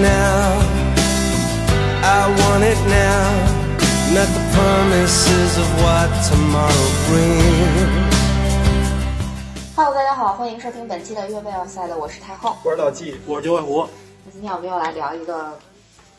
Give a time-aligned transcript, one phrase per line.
[0.00, 0.60] now.
[2.02, 3.64] I want it now.
[4.14, 8.14] Not the promises of what tomorrow brings.
[9.74, 12.56] Hello，大家好，欢迎收听本期的越位要塞的，我是太后。
[12.64, 13.86] 我是老纪，我是九尾狐。
[14.24, 15.58] 那今天我们又来聊一个，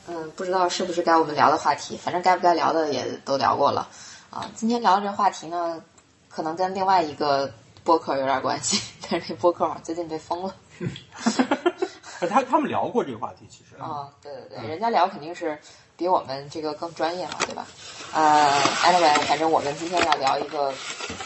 [0.07, 3.88] 嗯，不知道是不是该我们聊的话题，反正该不该聊的也都聊过了
[4.30, 4.45] 啊。
[4.55, 5.81] 今天聊的这个话题呢，
[6.30, 7.52] 可能跟另外一个
[7.84, 10.53] 播客有点关系， 但是那播客嘛最近被封了。
[12.21, 15.59] 他他们聊过这个话题，其实啊，对对对，人家聊肯定是
[15.95, 17.67] 比我们这个更专业嘛，对吧？
[18.13, 18.49] 呃
[18.84, 20.73] ，anyway，反正我们今天要聊一个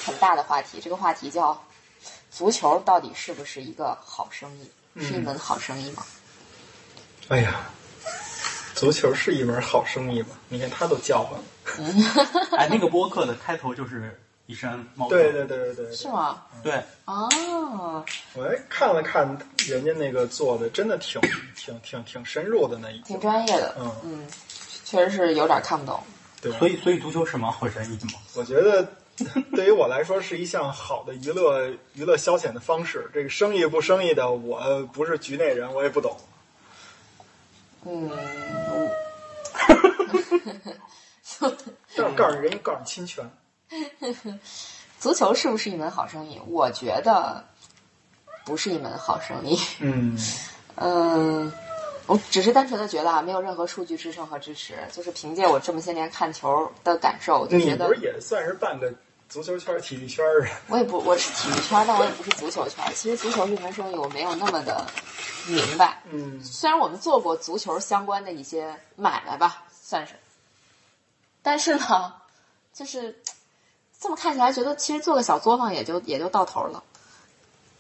[0.05, 1.61] 很大的话题，这个话题叫
[2.29, 6.03] 足球到底是不是一个好生意，是一门好生意吗？
[7.29, 7.61] 哎呀，
[8.73, 10.29] 足球是一门好生意吗？
[10.49, 11.45] 你看他都叫唤了。
[12.57, 14.19] 哎，那个播客的开头就是
[14.51, 15.07] 一山猫。
[15.07, 15.95] 对对对对对。
[15.95, 16.43] 是吗？
[16.61, 16.73] 对。
[17.05, 18.03] 哦。
[18.33, 19.25] 我还看了看
[19.67, 21.21] 人家那个做的，真的挺
[21.55, 22.99] 挺挺挺深入的那一。
[22.99, 23.75] 挺专业的。
[23.79, 24.27] 嗯嗯，
[24.83, 26.03] 确实是有点看不懂。
[26.41, 26.51] 对。
[26.59, 28.19] 所以所以足球是蛮好生意吗？
[28.35, 28.85] 我觉得
[29.55, 33.09] 对于我来说是一项好的娱乐娱乐消遣的方式。
[33.13, 36.17] 这个生意不生意的，我不是局内人，我也不懂。
[37.85, 38.11] 嗯。
[41.95, 43.23] 但是告诉人家告诉侵权。
[44.99, 46.39] 足球是不是一门好生意？
[46.47, 47.43] 我觉得
[48.45, 49.59] 不是一门好生意。
[49.79, 50.17] 嗯
[50.75, 51.51] 嗯，
[52.05, 58.93] 我只是单纯的觉得啊，没有任何数据支撑和支持，就是凭借我这么些年看球的感受，我就觉得你不是也算是半个
[59.27, 60.47] 足球圈、体育圈儿？
[60.67, 62.83] 我也不，我是体育圈，但我也不是足球圈。
[62.93, 64.85] 其实足球这门生意我没有那么的
[65.47, 66.01] 明白。
[66.11, 70.13] 嗯，虽然我们做过足球相关的一些买卖吧，算是，
[71.41, 72.13] 但是呢，
[72.71, 73.19] 就是。
[74.01, 76.83] 这么看起来，觉得其实做个小作坊也就也就到头了。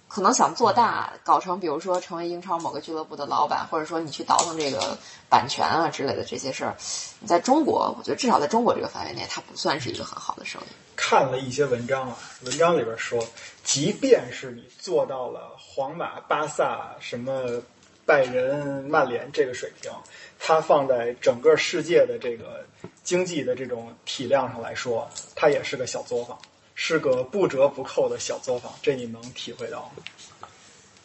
[0.07, 4.97] 可能想做大，搞成比如说成为英超某个俱乐部的老板，或者说你去倒腾这个
[5.29, 6.75] 版权啊之类的这些事儿，
[7.21, 10.65] 你在中国，我觉得至少在中国这个范围内，它不算是一个很好的生意。
[10.97, 13.25] 看了一些文章啊，文章里边说，
[13.63, 17.61] 即便是你做到了皇马、巴萨、什么
[18.05, 19.91] 拜仁、曼联这个水平，
[20.39, 22.65] 它放在整个世界的这个。
[23.03, 26.37] 经济的这种体量上来说，它也是个小作坊，
[26.75, 30.03] 是个不折不扣的小作坊，这你能体会到吗？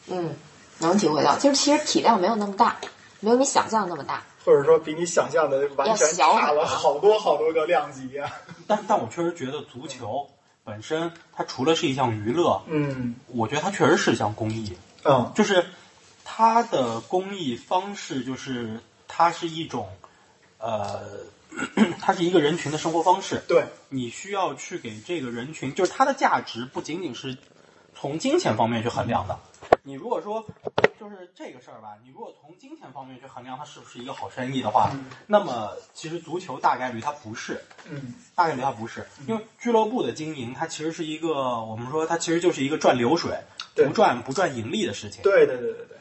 [0.06, 0.34] 嗯，
[0.78, 2.76] 能体会到，就是其实体量没有那么大，
[3.20, 8.30] 没有你想象那么大，或者说比你想象的完全差了好多好多个量级啊。
[8.66, 10.28] 但但我确实觉得足球
[10.64, 15.66] 本身，它除了是一项娱乐，嗯，我觉得它确实是一项公益，嗯，就是
[16.28, 19.88] 它的工艺方式，就是它是一种，
[20.58, 21.20] 呃。
[22.02, 27.34] 它是一个人群的生活方式，对，你需要去给这个人群，就是它的价值不仅仅是
[27.94, 29.38] 从金钱方面去衡量的。
[29.82, 30.44] 你如果说
[31.00, 34.90] 就是这个事儿吧，你如果从金钱方面去衡量它是不是一个好生意的话，
[35.26, 43.34] 那么其实足球大概率它不是，嗯，大概率它不是，因为俱乐部的经营它其实是一个我们说它其实就是一个赚流水，
[43.74, 45.22] 不赚不赚盈利的事情。
[45.22, 45.95] 对对对对对，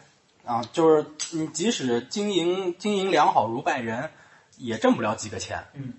[0.46, 4.10] 啊，就是你即使经营经营良好如拜仁。
[4.58, 5.92] 也挣不了几个钱，嗯，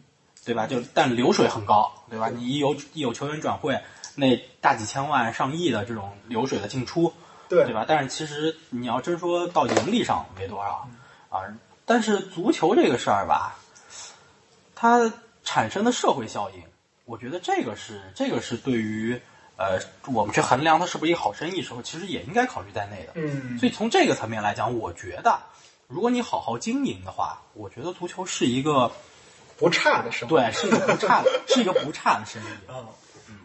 [0.43, 0.67] 对吧？
[0.67, 2.31] 就但流水很高，对吧？
[2.31, 3.79] 你一有一有球员转会，
[4.15, 7.12] 那大几千万、上亿的这种流水的进出，
[7.51, 7.84] 对对吧？
[7.87, 10.89] 但是其实你要真说到盈利上没多少
[11.28, 11.45] 啊。
[11.84, 13.59] 但是足球这个事儿吧，
[14.75, 15.13] 它
[15.45, 16.63] 产生的社会效应，
[17.05, 19.21] 我觉得这个是这个是对于
[19.56, 19.78] 呃
[20.12, 23.12] 我们去衡量它是不是一个好生意时候，其实也应该考虑在内的。
[23.15, 25.39] 嗯，所以从这个层面来讲，我觉得。
[25.89, 28.91] 如果你好好经营的话，我觉得足球是一个
[29.56, 30.31] 不差的生意。
[30.31, 32.47] 对，是一个不差的， 是一个不差的生意。
[32.69, 32.84] 嗯
[33.28, 33.37] 嗯，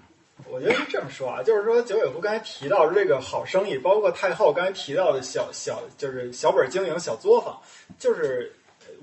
[0.49, 7.61] 我觉得是这么说啊，就是说九尾狐刚才提到这个好生意，包括太后刚才提到的小小就是小本经营小作坊，
[7.99, 8.51] 就是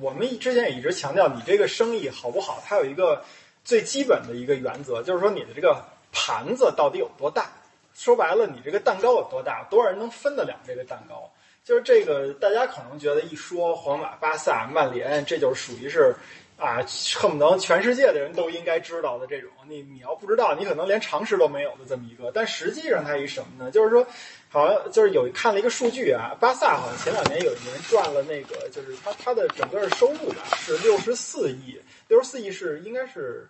[0.01, 3.23] 我们之前也一直强调，你这个生意好不好，它有一个
[3.65, 7.51] 最基本的一个原则，就是说你的这个盘子到底有多大。
[7.95, 11.29] 说白了，你这个蛋糕有多大，多少人能分得了这个蛋糕？
[11.65, 16.15] 就是这个，大家可能觉得一说皇马、巴萨、曼联，这就是属于是，
[16.57, 16.79] 啊，
[17.17, 19.51] 恨不得全世界的人都应该知道的这种。
[19.69, 22.31] 你你要不知道，你可能连常识都没有的这么一个。
[22.33, 23.71] 但实际上它一什么呢？
[23.71, 24.07] 就是说，
[24.49, 33.47] 好像就是有看了一个数据啊，巴萨好像前两年有一年赚了那个，就是它它的整个收入吧是六十四亿，六十四亿是应该是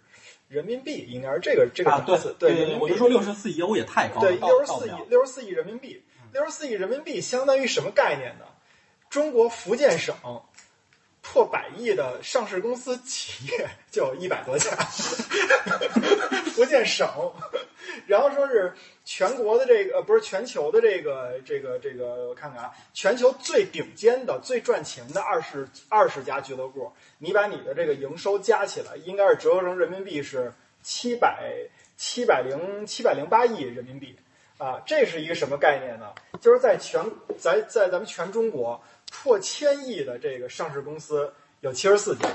[0.48, 2.34] 人民币，应该是这个这个档次。
[2.38, 4.28] 对对，我就说六十四亿欧也太高了。
[4.28, 6.02] 对，六十四亿，六十四亿人民币。
[6.32, 8.44] 六十四亿人民币相当于什么概念呢？
[9.08, 10.14] 中国福建省
[11.22, 14.70] 破百亿的上市公司企业就有一百多家，
[16.54, 17.06] 福建省
[18.06, 18.72] 然后说是
[19.04, 30.52] 全国的这个不是全球的这个这个这个我看看啊，全球最顶尖的最赚钱的二十二十家俱乐部，你把你的这个营收加起来，应该是折合成人民币是
[30.82, 31.52] 七百
[31.96, 34.16] 七百零七百零八亿人民币
[34.58, 36.12] 啊，这是一个什么概念呢？
[36.40, 37.04] 就是在全
[37.38, 38.80] 在在咱们全中国
[39.10, 42.28] 破千亿的这个上市公司有七十四家。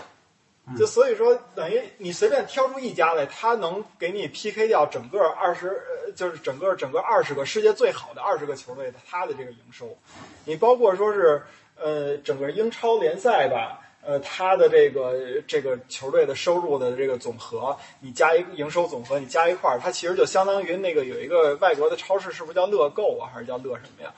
[0.78, 5.78] 就所以说，等于你随便挑出一家来，它能给你 PK 掉整个二十，
[6.16, 9.98] 就是整个整个二十个世界最好的二十个球队的它的这个营收。
[10.46, 11.44] 你包括说是，
[11.76, 24.14] 呃，整个英超联赛吧，呃，它的这个这个球队的收入的这个总和，你加一营收总和，你加一块儿，它其实就相当于那个有一个外国的超市，是不是叫乐购啊，还是叫乐什么呀？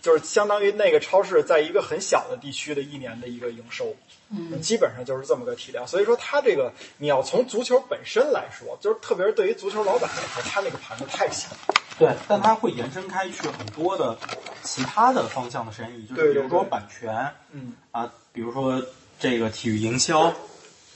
[0.00, 3.94] 就是相当于那个超市在一个很小的地区的一年的一个营收。
[4.32, 11.48] 嗯，基本上就是这么个体量，所以说它这个你要从足球本身来说，就是特别是对于足球老板来说，他那个盘子太小。
[11.98, 14.16] 对，但它会延伸开去很多的
[14.62, 18.80] 其他的方向的生意，就是比如说版权，嗯啊，比如说
[19.18, 20.32] 这个体育营销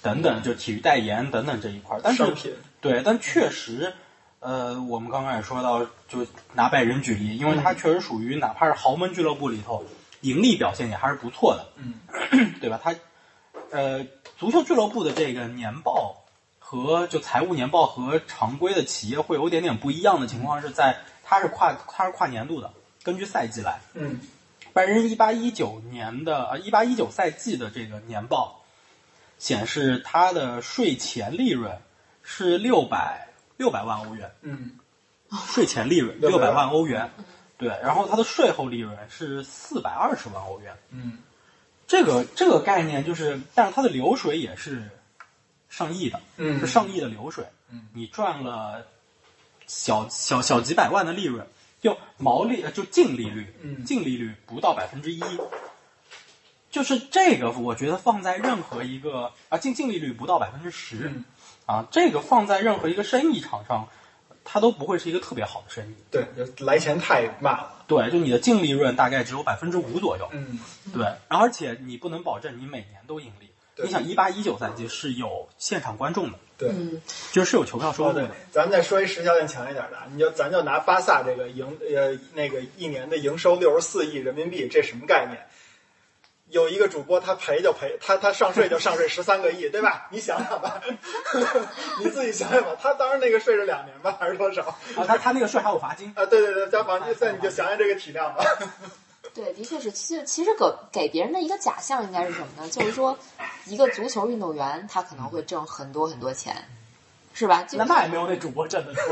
[0.01, 2.01] 等等，就体育代言等等这一块儿。
[2.05, 3.93] 但是商品，对，但确实，
[4.45, 9.83] 呃，我们刚刚也说到，就拿拜仁举例，因为他确实属于哪怕是豪门俱乐部里头，
[10.21, 12.79] 盈利表现也还是不错的，嗯， 对吧？
[12.85, 12.95] 他，
[13.71, 14.07] 呃，
[14.37, 16.25] 足球俱乐部的这个年报
[16.59, 22.71] 和就财务年报和常规的企业会有点点不一样的情况是在，它是跨它是跨年度的，
[23.03, 23.81] 根据赛季来。
[23.95, 24.21] 嗯
[24.75, 28.61] 拜仁一八一九年的呃一八一九赛季的这个年报
[29.39, 31.79] 显示，它的税前利润
[32.23, 34.79] 是六百六百万欧元，嗯。
[35.47, 37.11] 税前利润600六百万欧元，
[37.59, 40.77] 对，然后它的税后利润是四百二十万欧元。
[40.91, 41.19] 嗯。
[41.87, 44.91] 这个这个概念就是，但是它的流水也是
[45.69, 46.61] 上亿的，嗯。
[46.61, 47.45] 是上亿的流水。
[47.71, 47.89] 嗯。
[47.93, 48.87] 你赚了
[49.67, 51.47] 小小小几百万的利润，
[51.81, 53.85] 就毛利呃就净利率，嗯。
[53.85, 55.23] 净利率不到百分之一。
[56.71, 61.25] 就是这个，我觉得放在任何一个啊净净利率不到百分之十嗯，
[61.67, 63.89] 啊，这个放在任何一个生意场上，
[64.45, 65.95] 它都不会是一个特别好的生意。
[66.11, 67.85] 对，就来钱太慢了。
[67.87, 70.29] 对，就你的净利润大概只有百分之五左右。
[70.33, 70.59] 嗯
[70.93, 73.51] 对，而且你不能保证你每年都盈利。
[73.77, 76.69] 对你想，一八一九赛季是有现场观众的，对。
[76.71, 77.03] 嗯
[77.33, 85.41] 就是有球票收哦，对入的。，咱们再说一时效性强一点的，你就咱就拿巴萨这个营呃那个一年的营收六十四亿人民币，这什么概念？
[86.55, 90.07] 有一个主播他赔就赔，他他上税就上税十三个亿，对吧？
[90.15, 90.81] 你想想吧，
[91.99, 94.63] 你自己想想吧，他当时那个税是两年吧，还是多少？
[94.97, 96.13] 啊，他他那个税还有罚金。
[96.17, 98.45] 啊，对对对，加罚金，那你就想想这个体量吧。
[99.35, 99.91] 对，的确是。
[99.91, 102.69] 其实其实给给别人的一个假象应该是什么呢？
[102.71, 103.19] 就是说，
[103.65, 106.55] 一个足球运动员他可能会挣很多很多钱，
[107.35, 107.65] 是吧？
[107.65, 109.03] 就那那也没有那主播挣得多。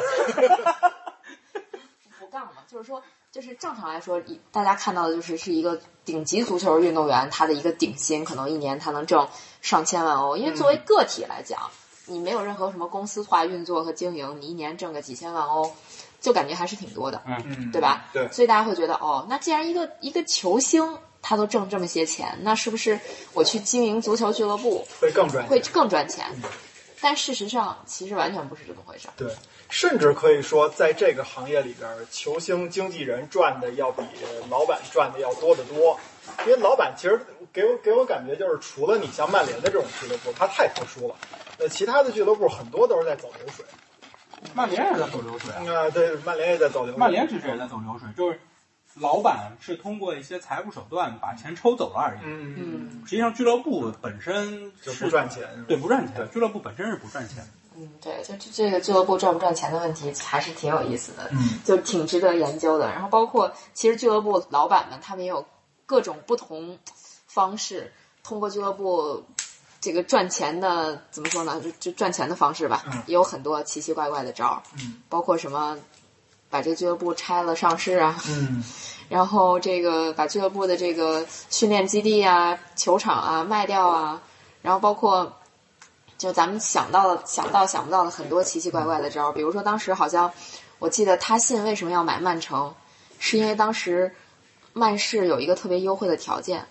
[2.20, 9.26] 不杠嘛，就是说，就是正常来说，一大家看到的就是是一个顶级足球运动员，他的一个顶薪可能一年他能挣
[9.62, 10.36] 上千万欧。
[10.36, 11.58] 因为作为个体来讲，
[12.04, 15.72] 你没有任何什么公司化运作和经营，你一年挣个几千万欧，
[16.20, 18.04] 就感觉还是挺多的，嗯嗯，对吧？
[18.12, 23.00] 对，所以大家会觉得，哦，那既然一个一个球星他都挣这么些钱，那是不是
[23.32, 25.58] 我去经营足球俱乐部会更赚会。
[25.72, 26.26] 更赚钱？
[27.02, 29.12] 但事实上，其实完全不是这么回事儿。
[29.16, 29.34] 对，
[29.68, 34.04] 甚至可以说，在这个行业里边，球星经纪人赚的要比
[34.48, 35.98] 老板赚的要多得多。
[36.46, 37.20] 因为老板其实
[37.52, 41.16] 给我给我感觉就是，除了你像曼联的这种俱乐部，它太特殊了。
[41.58, 43.64] 呃，其他的俱乐部很多都是在走流水。
[44.54, 46.98] 曼联也在走流水啊，啊，对，曼联也在走流水。
[47.00, 48.40] 曼联其实也在走流水，就是
[48.94, 52.20] 老板是通过一些财务手段把钱抽走了而已。
[52.22, 55.64] 嗯，嗯，嗯实际上俱乐部本身就是不赚钱。
[55.66, 56.28] 对，不赚钱。
[56.32, 57.48] 俱乐部本身是不赚钱的。
[57.74, 62.90] 嗯，对，就这这个俱乐部赚不赚钱的问题还是挺有意思的，嗯就挺值得研究的。
[62.90, 65.46] 然后包括其实俱乐部老板们他们也有
[65.86, 66.78] 各种不同
[67.26, 67.90] 方式，
[68.22, 69.24] 通过俱乐部
[69.80, 71.58] 这个赚钱的怎么说呢？
[71.62, 75.78] 就就赚钱的方式吧，嗯也有很多奇奇怪怪的招儿，嗯包括什么
[76.52, 78.62] 把这俱乐部拆了上市啊，嗯
[79.08, 84.20] 然后这个把俱乐部的这个训练基地啊、球场啊卖掉啊，
[84.60, 85.32] 然后包括
[86.18, 90.30] 就咱们想到的、想到想不到的很多奇奇怪怪的招儿，比如说当时好像
[90.78, 92.74] 我记得他信为什么要买曼城，
[93.18, 94.14] 是因为当时
[94.74, 96.66] 曼市有一个特别优惠的条件。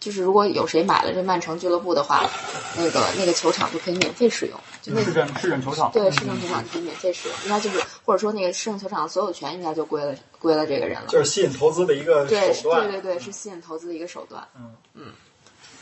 [0.00, 2.28] 就是如果有谁买了这曼城俱乐部的话，
[2.76, 5.90] 那个那个球场就可以免费使用，就那市政市政球场。
[5.92, 11.06] 对市政球场可以免费使用，应该就是或者说那个市政球场的所有权应该就归了归了这个人了。
[11.08, 12.90] 就是吸引投资的一个对手段。
[12.90, 14.46] 对对对，是吸引投资的一个手段。
[14.94, 15.12] 嗯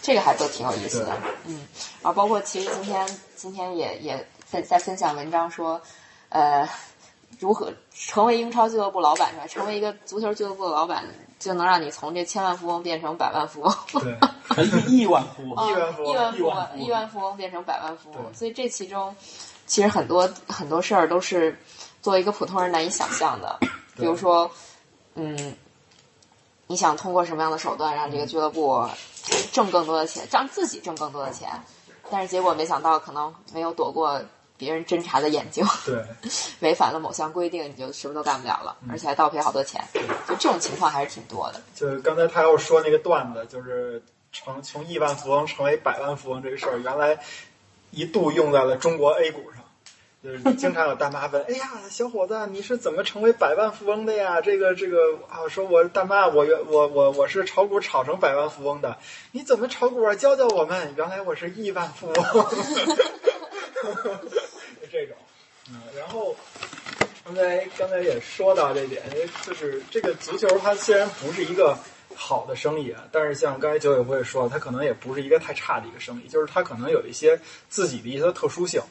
[0.02, 1.14] 这个还都挺有意思的。
[1.44, 1.66] 嗯，
[2.00, 5.78] 然后包括其实今天今天也也在在分享文章说，
[6.30, 6.66] 呃，
[7.38, 9.46] 如何成为英超俱乐部老板是吧？
[9.46, 11.04] 成为一个足球俱乐部的老板，
[11.40, 13.74] 就能让你从这千万富翁变成百万富翁。
[13.94, 14.16] 对，
[14.86, 15.56] 亿万富翁。
[15.56, 19.16] 啊亿万富翁亿万富亿万富翁翁，亿万富翁变成百万富翁，所以这其中
[19.66, 21.58] 其实很多很多事儿都是
[22.00, 23.58] 作为一个普通人难以想象的。
[23.96, 24.50] 比如说，
[25.14, 25.56] 嗯，
[26.68, 28.86] 你想通过什么样的手段让这个俱乐部
[29.52, 31.50] 挣更多的钱，让自己挣更多的钱，
[32.10, 34.20] 但是结果没想到可能没有躲过
[34.60, 36.04] 别人侦查的眼睛，对，
[36.60, 39.82] 违反了某项规定，你就什么都干不了了，嗯而且还倒赔好多钱，
[40.28, 41.60] 就这种情况还是挺多的。
[41.74, 47.18] 就是刚才他又说那个段子，就是成从亿万富翁成为百万富翁这个事儿，原来
[47.90, 49.59] 一度用在了中国 A 股上。
[50.22, 54.98] 就是经常有大妈问：“哎呀，小伙子，你是怎么成为百万富翁的呀？”这个这个
[55.30, 58.98] 啊，说我大妈，我原我我我是炒股炒成百万富翁的，
[59.32, 60.14] 你怎么炒股啊？
[60.14, 60.92] 教教我们。
[60.94, 62.22] 原来我是亿万富翁，就
[64.92, 65.16] 这种。
[65.70, 66.36] 嗯，然后
[67.24, 69.02] 刚才刚才也说到这点，
[69.46, 71.78] 就是这个足球它虽然不是一个
[72.14, 78.82] 好的生意啊，但是像刚才九尾狐也说了，它可能也不是一个太差的一个生意，就是它可能有一些自己的一些特殊性，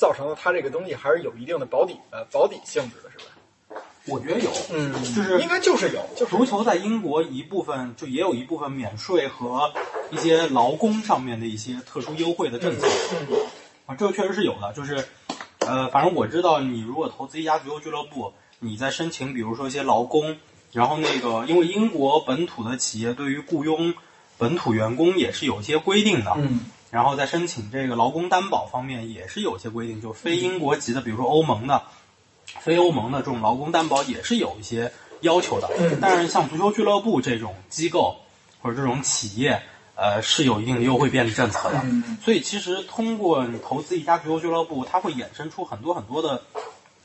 [0.00, 3.82] 造成了它这个东西还是有一定的保底呃保底性质的，是吧？
[4.06, 9.70] 我觉得有，嗯就是应该就是有，就是足球在英国一部分就也有一部分免税和
[10.10, 12.86] 一些劳工上面的一些特殊优惠的政策
[13.28, 13.36] 嗯
[13.84, 14.72] 啊，这个确实是有的。
[14.72, 15.04] 就是
[15.58, 20.38] 呃，反正我知道，你如果投资一家足球俱乐部，你在申请，比如说一些劳工，
[20.72, 23.92] 然后那个因为英国本土的企业对于雇佣
[24.38, 31.82] 本土员工也是有一些规定的，嗯然后在申请这个劳工担保方面也是有些规定，就非英国籍的，比如说欧盟的、
[32.60, 35.70] 非欧盟的这种劳工担保也是有一些要求的。
[35.78, 38.16] 嗯但是像足球俱乐部这种机构
[38.60, 39.62] 或者这种企业，
[39.94, 41.80] 呃，是有一定的优惠便利政策的。
[41.84, 46.42] 嗯所以其实通过你投资一家足球俱乐部，它会衍生出很多很多的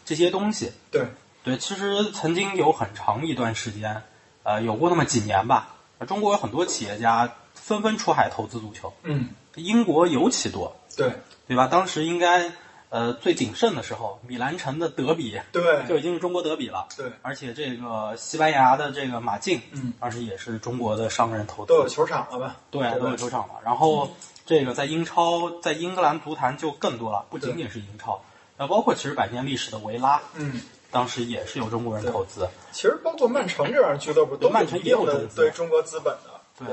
[0.03, 0.71] 这些东西。
[0.91, 1.05] 对，
[1.43, 4.01] 对，其实曾经有很长一段时间，
[4.43, 10.75] 呃，有过那么几年吧，呃中国有很多企业家纷纷出海投资足球，嗯英国尤其多。
[10.95, 11.11] 对
[11.47, 11.67] 对吧？
[11.67, 12.51] 当时应该
[12.89, 16.87] 呃最鼎盛的时候，米兰城的德比对就已经是中国德比了。
[16.95, 22.55] 对，而且这个西班牙的这个马竞，嗯，当时也是中国的商人投资，都有球场了吧？
[22.71, 23.55] 对，都有球场了。
[23.63, 24.09] 然后
[24.45, 28.23] 这个在英超，在英格兰足坛就更多了，不仅仅是英超，
[28.57, 30.61] 那，包括其实百年历史的维拉，嗯。
[30.91, 32.47] 当时也是有中国人投资。
[32.71, 36.67] 其实包括曼城这样的俱乐部都曼城也有投资对中国资本的，对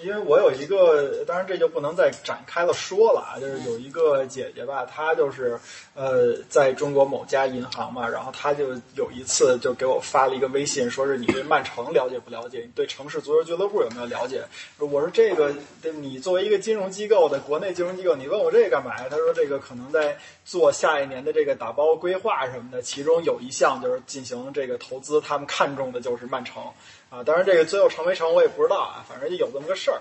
[0.00, 5.58] 因为我有一个，当然这就不能再展开了说了啊，就是有一个姐姐吧，她就是
[5.94, 12.60] 呃，在中国某家银行嘛，然后她就有一次就给我发了一个微信，说是你对曼城了解不了解？
[12.60, 14.42] 你对城市足球俱乐部有没有了解？
[14.78, 15.52] 我说这个，
[16.00, 19.06] 你作为一个金融机构的国内金融机构，你问我这个干嘛呀？
[19.10, 26.62] 她说这个可能在做下一年的这个打包规划什么的，其中有一项就是进行这个投资，他们看中的就是曼城。
[27.10, 30.00] 啊，当然这个最后成没成我也不知道啊，反正就有这么个事儿。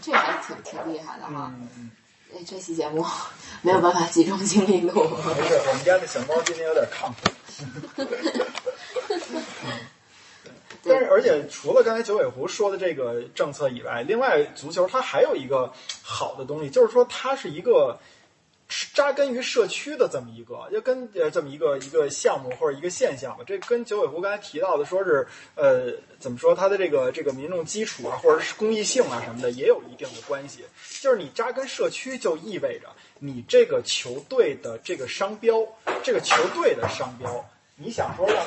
[0.00, 1.52] 这还挺挺厉害的哈。
[1.58, 1.90] 嗯嗯，
[2.34, 3.04] 哎，这期节目
[3.62, 4.92] 没有办法集中精力录。
[4.92, 8.06] 没事，我们家的小猫今天有点亢奋。
[10.82, 15.70] 但是，而且除了刚才九尾狐说的这个政策以外，另外足球它还有一个
[16.02, 17.98] 好的东西，就是说它是一个
[18.94, 23.44] 扎根于社区的这么一个，要跟呃这么一个一个项目或者一个现象吧。
[23.46, 30.64] 这跟九尾狐刚才提到的说是呃怎么说，它的这个这个民众基础啊，或者是公益性啊什么的，也有一定的关系。
[31.00, 35.66] 就是你扎根社区，就意味着你这个球队的这个商标，
[36.02, 37.44] 这个球队的商标，
[37.76, 38.46] 你想说让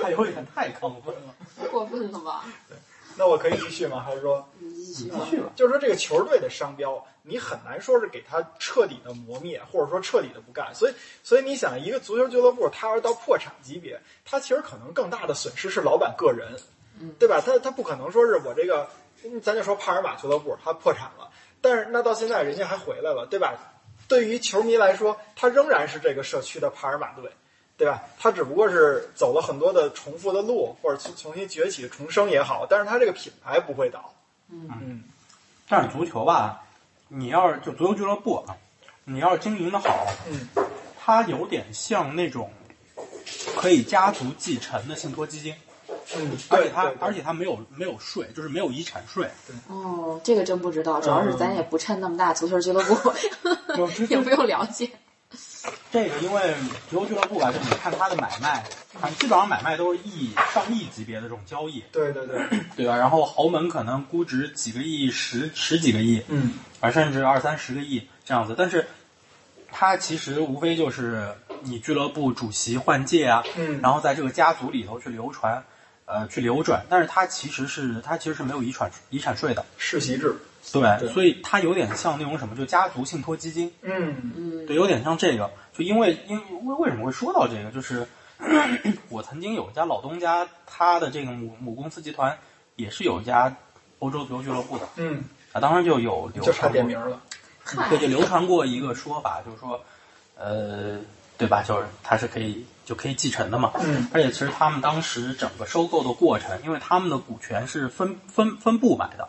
[0.00, 1.34] 他 有点太亢奋了。
[1.70, 2.44] 过分了吧？
[2.68, 2.76] 对
[3.18, 4.02] 那我可以继续吗？
[4.04, 4.46] 还是说？
[4.58, 5.20] 你继续吧。
[5.24, 5.50] 继续吧。
[5.56, 10.74] 就是说这个球队的商标，你很难说是给他彻底的磨灭，或者说彻底的不干。
[10.74, 16.56] 所以，所以你想，一个足球俱乐部，它要是到破产级别，它其实可能更大的损失是老板个人，
[17.18, 17.40] 对吧？
[17.44, 18.88] 他他不可能说是我这个，
[19.24, 21.28] 嗯咱就说帕尔马俱乐部，它破产了，
[21.60, 23.54] 但是那到现在人家还回来了，对吧？
[24.08, 27.30] 对于球迷来说，他仍然是这个社区的帕尔马队。
[27.78, 28.02] 对吧？
[28.18, 34.14] 他只不过是走了很多的重复的路，或者重重新崛起、重生也好，但是他这个品牌不会倒。
[34.48, 35.04] 嗯
[35.68, 36.64] 但是足球吧，
[37.08, 38.56] 你要是就足球俱乐部啊，
[39.04, 40.48] 你要是经营的好，嗯。
[41.08, 42.50] 它有点像那种
[43.56, 45.54] 可以家族继承的信托基金，
[46.16, 49.28] 嗯，而且它而且它没有没有税，就是没有遗产税。
[49.68, 53.12] 哦，这个真不知道，主要是咱也不趁那么大足球俱乐部，
[54.10, 54.90] 也不用了解。
[55.96, 56.54] 这个因为
[56.90, 58.62] 足球俱乐部吧，就你看它的买卖，
[59.00, 62.38] 看基本上买卖都是亿上亿级别的这种交易，对对对，
[62.76, 62.98] 对吧？
[62.98, 68.54] 然后豪门可能估值几个亿、十十几个亿，嗯啊，甚至二三十个亿这样子。
[68.58, 68.86] 但是
[69.72, 75.64] 它其实无非就是你俱乐部主席换届啊，嗯然后在这个家族里头去流传，
[76.04, 80.36] 呃，去流转，但是它其实是它其实是没有遗产遗产税的，世袭制，
[80.72, 81.08] 对，对。
[81.08, 84.32] 所以它有点像那种什么，就家族信托基金，嗯。
[84.36, 88.06] 嗯，对，有点像这个，就因为因为为什么会说到这个，就是
[89.08, 92.38] 我曾经有一家老东家，他的这个母母公司集团
[92.76, 93.54] 也是有一家
[94.00, 97.20] 欧洲足球俱乐部的，嗯，啊，当时就有流就差传过，点名了，
[97.88, 99.80] 对，就流传过一个说法，就是说，
[100.36, 100.98] 呃，
[101.38, 101.62] 对吧？
[101.66, 103.72] 就是它是可以就可以继承的嘛。
[103.80, 104.08] 嗯。
[104.12, 109.28] 而且其实他们当时整个收购的过程，因为他们的股权是分分分部买的，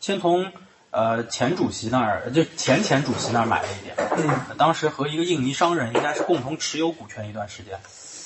[0.00, 0.52] 先从
[0.92, 4.56] 呃前主席那儿，就前前主席那儿买了一点，嗯。
[4.56, 7.80] 当时和一个印尼商人应该是共同持有股权一段时间，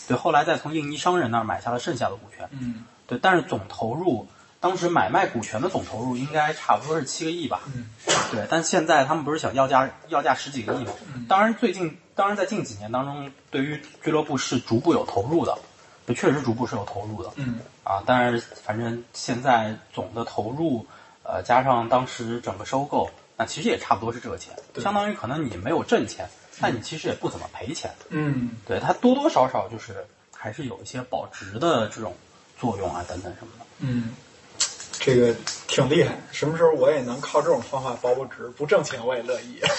[0.09, 2.85] 对，后来再从印尼商人那儿买下了剩下的股权，嗯。
[3.07, 4.27] 对，但是总投入，
[4.59, 7.89] 当时买卖股权的总投入应该差不多是七个亿吧，嗯。
[8.33, 10.93] 对，但现在他们不是想要价要价十几个亿吗？
[11.15, 11.25] 嗯。
[11.29, 15.57] 当然，最近当然在近几年当中，对于俱乐部是逐步有投入的，
[16.05, 17.31] 对，确实逐步是有投入的。
[17.37, 17.61] 嗯。
[17.85, 18.03] 啊。
[18.05, 20.85] 但是反正现在总的投入，
[21.29, 26.29] 呃，加上当时整个收购，那其实也差不多是这个钱，相当于可能你没有挣钱，
[26.61, 32.15] 但你其实也不怎么赔钱，嗯对，它多多少少就是还是有一些保值的这种
[32.59, 33.65] 作用啊，等等什么的。
[33.81, 34.15] 嗯，
[34.93, 35.35] 这个
[35.67, 39.61] 挺厉害，什么时候我也能靠这种方法保保值，不挣钱我也乐意。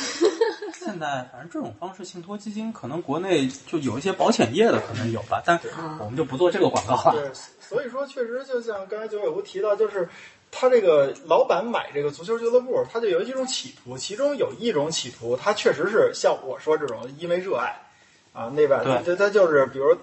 [0.77, 5.59] 现在反正这种方式信托基金，可能国内就有一些保险业的可能有吧，但
[5.99, 7.11] 我们就不做这个广告了。
[7.13, 10.07] 对，所以说确实就像刚才九尾狐提到，就是
[10.51, 17.79] 他这个老板买这个足球俱乐部，他就有几种企图，其中有一种企图，他确实是像我说这种因为热爱
[18.33, 19.95] 啊，那边对他他就是比如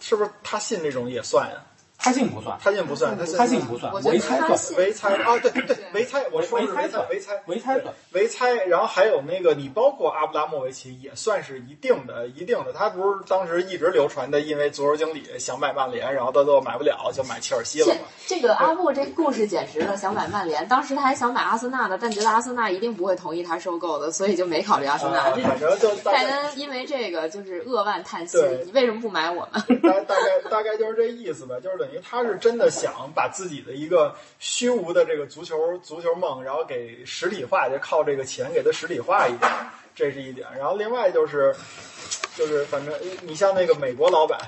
[0.00, 1.64] 是不是他信这种也算呀？
[2.02, 7.94] 他信不算，他信不算，他信不算我，觉得违猜算，他信违猜啊，对对对违猜，我说的是违猜算违猜，违猜算。
[8.12, 18.00] 违猜，然后还有那个你包括阿布拉莫维奇也算是一定的一定的，他不是当时一直流传的，因为足球经理想买曼联，然后到最后买不了，就买切尔西了这嘛。
[18.26, 25.30] 这个阿布这故事简直了，想买曼联，当时他还想买阿森纳的，但觉得阿森纳一定不会同意他收购的，所以就没考虑阿森纳。
[25.30, 29.62] 反正就大戴恩因为这个就是扼腕叹息，你为什么不买我们？
[29.82, 39.50] 大大概大概就是这意思吧，就是等于因为他是真的想把自己的一个虚无的这个足球足球梦，然后给实体化，就靠这个钱给它实体化一点，
[39.94, 40.48] 这是一点。
[40.58, 41.54] 然后另外就是
[42.34, 44.40] 就是反正你像那个美国老板，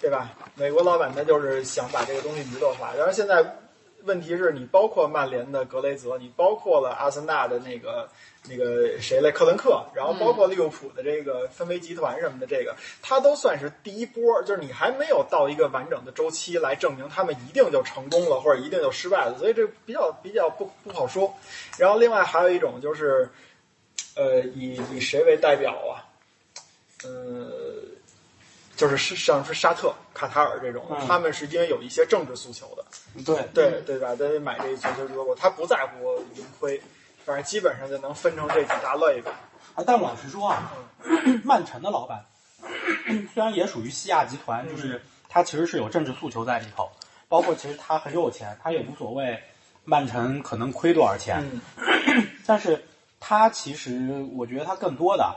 [0.00, 0.32] 对吧？
[0.54, 3.58] 美国老板他就是想把这个东西娱乐化，然后现在
[4.04, 8.08] 问题是你包括曼联的格雷泽，你包括了阿森纳的那个
[8.48, 21.34] 那个谁来克伦克，然后包括利物浦的这个分维集团什么的，这个他都算是第一波，就是你还没有到一个完整的周期来证明他们一定就成功了或者一定就失败了，所以这比较比较不不好说。
[21.76, 23.28] 然后另外还有一种就是，
[24.14, 26.04] 呃，以以谁为代表啊？
[27.04, 27.82] 呃，
[28.74, 32.84] 就是是像是沙特、卡塔尔这种，嗯他们是因为有一些政治诉求的，
[33.24, 34.16] 对对对吧？
[34.16, 36.80] 他买这足球俱乐部，他不在乎盈亏，
[37.26, 39.32] 反正基本上就能分成这几大类吧。
[39.74, 40.72] 啊，但老实说啊，
[41.44, 42.24] 曼城的老板
[43.34, 46.88] 虽然也属于西亚集团，就是他其实是有政治诉求在里头，
[47.28, 49.42] 包括其实他很有钱，他也无所谓
[49.84, 51.44] 曼城可能亏多少钱，
[51.76, 52.82] 嗯 但是
[53.20, 55.36] 他其实我觉得他更多的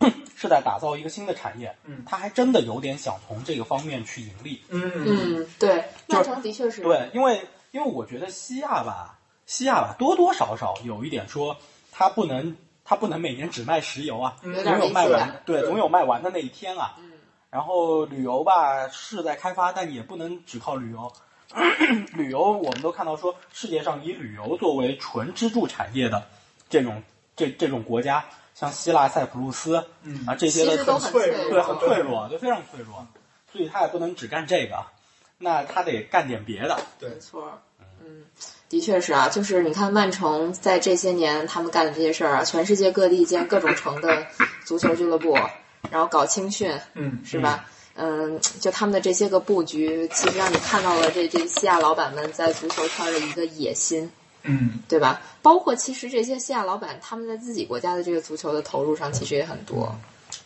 [0.36, 4.62] 是在打造一个新的产业，嗯他还真的有点想从这个方面去盈利。
[4.70, 6.80] 嗯嗯，对，曼城的确是。
[6.80, 9.19] 对，因为因为我觉得西亚吧，
[9.50, 11.56] 西亚吧多多少少有一点说，
[11.90, 16.94] 它不能它不能每年只卖石油啊，总有卖完，对，总有卖完的那一天啊。
[16.98, 17.10] 嗯
[17.50, 21.12] 然后旅游吧是在开发，但也不能只靠旅游。
[22.14, 26.22] 旅游我们都看到说，世界上以旅游作为纯支柱产业的
[26.68, 27.02] 这种
[27.34, 33.04] 这这种国家，像希腊、塞浦路斯嗯啊这些的都很很脆弱对，很脆弱，对，非常脆弱，
[33.50, 34.86] 所以他也不能只干这个，
[35.38, 36.78] 那他得干点别的。
[37.00, 37.60] 对没错，
[38.00, 38.26] 嗯，
[38.70, 44.26] 的确是啊，就是你看曼城在这些年他们干的这些事儿啊，全世界各地建各种城的
[44.64, 45.36] 足球俱乐部，
[45.90, 47.66] 然后搞青训，嗯是吧？
[47.96, 54.08] 嗯，就他们的这些个布局，其实让你看到了这这西亚老板们在足球圈的一个野心，
[54.44, 55.20] 嗯对吧？
[55.42, 59.92] 包括其实这些西亚老板他们在自己国家的这个足球的投入上，其实也很多。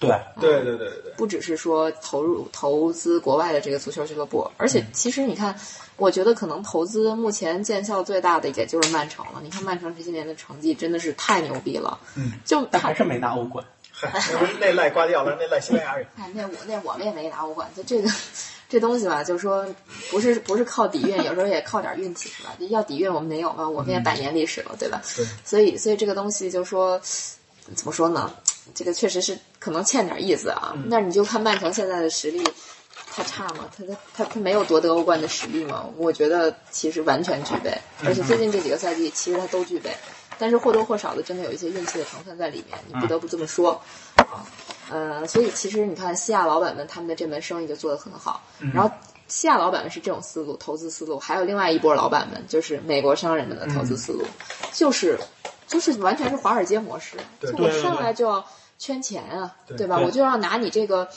[0.07, 5.55] 对，对对对对对，不只是说投入投资国外的这个足球俱乐部，而且其实你看，
[5.97, 9.41] 我觉得可能投资目前见效最大的也就是曼城了。
[9.43, 13.65] 你看曼城这些年的成绩真的是太牛逼了，嗯，就但还是没拿欧冠。
[13.97, 16.05] 嗨，那那赖瓜迪奥拉，那赖西班牙人。
[16.17, 18.11] 哎，那我那我们也没拿欧冠，就这个
[18.69, 19.65] 这东西吧，就是说
[20.11, 22.51] 不是不是靠底蕴，有时候也靠点运气，是吧？
[22.71, 25.01] 要底蕴我们没有嘛，我们也百年历史了，对吧？
[25.17, 27.01] 对，所以所以这个东西就说，
[27.77, 28.35] 怎么说呢？
[28.75, 30.75] 这个确实是可能欠点意思啊。
[30.87, 32.47] 那你就看曼城现在的实力，
[33.15, 33.71] 他差吗？
[33.75, 35.89] 他他他他没有夺得欧冠的实力吗？
[35.97, 37.75] 我觉得其实完全具备，
[38.05, 39.97] 而且最近这几个赛季其实他都具备，
[40.39, 43.81] 但是或多或少的真的有一些运气的成分在里面，你不得不这么说
[44.17, 44.45] 啊。
[44.91, 48.43] 呃，所以其实你看西亚老板们他们的这门生意就做得很好，
[48.75, 48.91] 然后。
[49.27, 54.23] 西亚老板们是这种思路，投资思路，还有另外一波老板们，就是美国商人们的投资思路，
[54.71, 55.19] 就是
[55.67, 58.45] 就是完全是华尔街模式，就我上来就要
[58.85, 59.97] 圈钱啊，对吧？
[59.97, 61.09] 对我就要拿你这个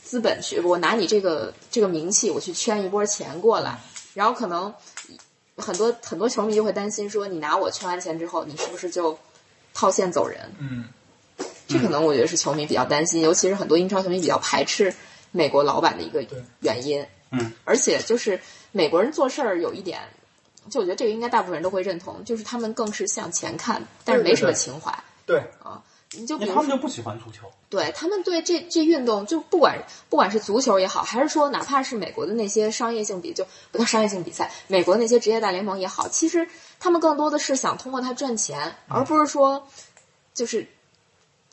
[0.00, 3.80] 资本去，我拿你这个这个名气，我去圈一波钱过来，
[4.14, 4.72] 然后可能
[5.56, 9.18] 很多很多球迷就会担心说，你拿我圈完钱之后，你是不是就
[9.74, 10.54] 套现走人？
[10.60, 10.84] 嗯，
[11.66, 14.94] 这可能我觉得是球迷比较担心，尤其是很多英超球迷比较排斥
[15.32, 16.24] 美国老板的一个
[16.60, 17.04] 原因。
[17.32, 20.00] 嗯，而且就是美国人做事儿有一点，
[20.70, 24.96] 就我觉得这个应该大部分人都会认同，就是他们更是向前看，但是没什么情怀。
[25.26, 25.42] 对，
[26.12, 27.50] 你就比如说，他们就不喜欢足球。
[27.68, 29.76] 对他们对这这运动，就不管
[30.08, 39.66] 不管是足球也好，还是说哪怕是美国的那些商业性比就不叫商业性比赛，美国那些职业大联盟也好，其实他们更多的是想通过它赚钱，而不是说
[40.32, 40.68] 就是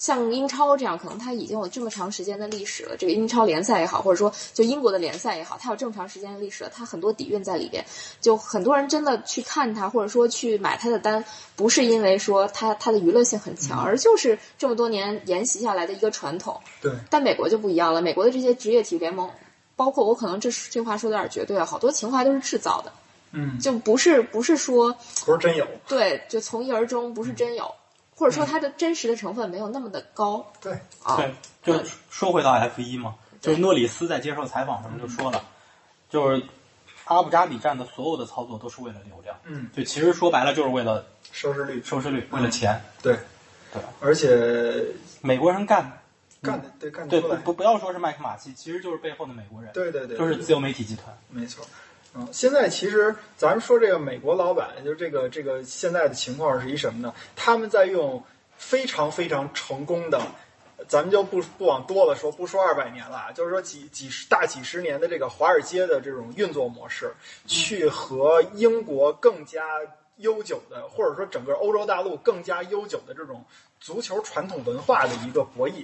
[0.04, 2.98] 像英超这样，可能它已经有这么长时间的历史了。
[2.98, 7.86] 这个英超联赛也好，或者说就英国的联赛也好，它有这么长时间的历史了，它很多底蕴在里边。
[8.20, 11.24] 就很多人真的去看它，或者说去买它的单，
[11.56, 16.60] 不是因为说它它的娱乐性很强，而就是这么多年沿袭下来的一个传统。
[16.82, 19.32] 对，但美国就不一样了，美国的这些职业体育联盟，
[19.78, 22.92] 包括我可能这这话说的有点绝对啊，好多情怀都是制造的，
[23.32, 24.94] 嗯，就不是不是说
[25.26, 27.74] 不是真有，对，就从一而终，不是真有，
[28.16, 30.46] 或者说它的真实的成分没有那么的高。
[30.62, 30.74] 对，
[31.04, 31.18] 啊。
[31.18, 35.44] 对，就说回到 F 一嘛，就是诺里斯在接受采访时候就说了，
[36.10, 36.44] 就是
[37.06, 42.82] 阿布扎比站的所有的操作都是为了流量，嗯，就其实说白了就是为了收视率，收视率，为了钱。
[43.02, 43.18] 对，
[43.72, 44.86] 对，而且
[45.22, 46.02] 美国人干，
[46.42, 51.18] 干的对干的对不不不要说是麦克马锡，其实就是背后的美国人，对对对，就是自由媒体集团。
[51.30, 51.66] 没错。
[52.16, 57.14] 嗯，现在其实咱们说这个美国老板，就是这个这个现在的情况是一什么呢？
[57.36, 58.24] 他们在用
[58.56, 60.22] 非常非常成功的，
[60.88, 67.12] 咱们就不不往多了说，不说二百年了，就是说几几十大几十年的这个华尔街的这种运作模式，
[67.48, 69.80] 去和英国更加
[70.18, 73.44] 悠久的，或者说整个欧洲大陆更加悠久的这种
[73.80, 75.84] 足球传统文化的一个博弈。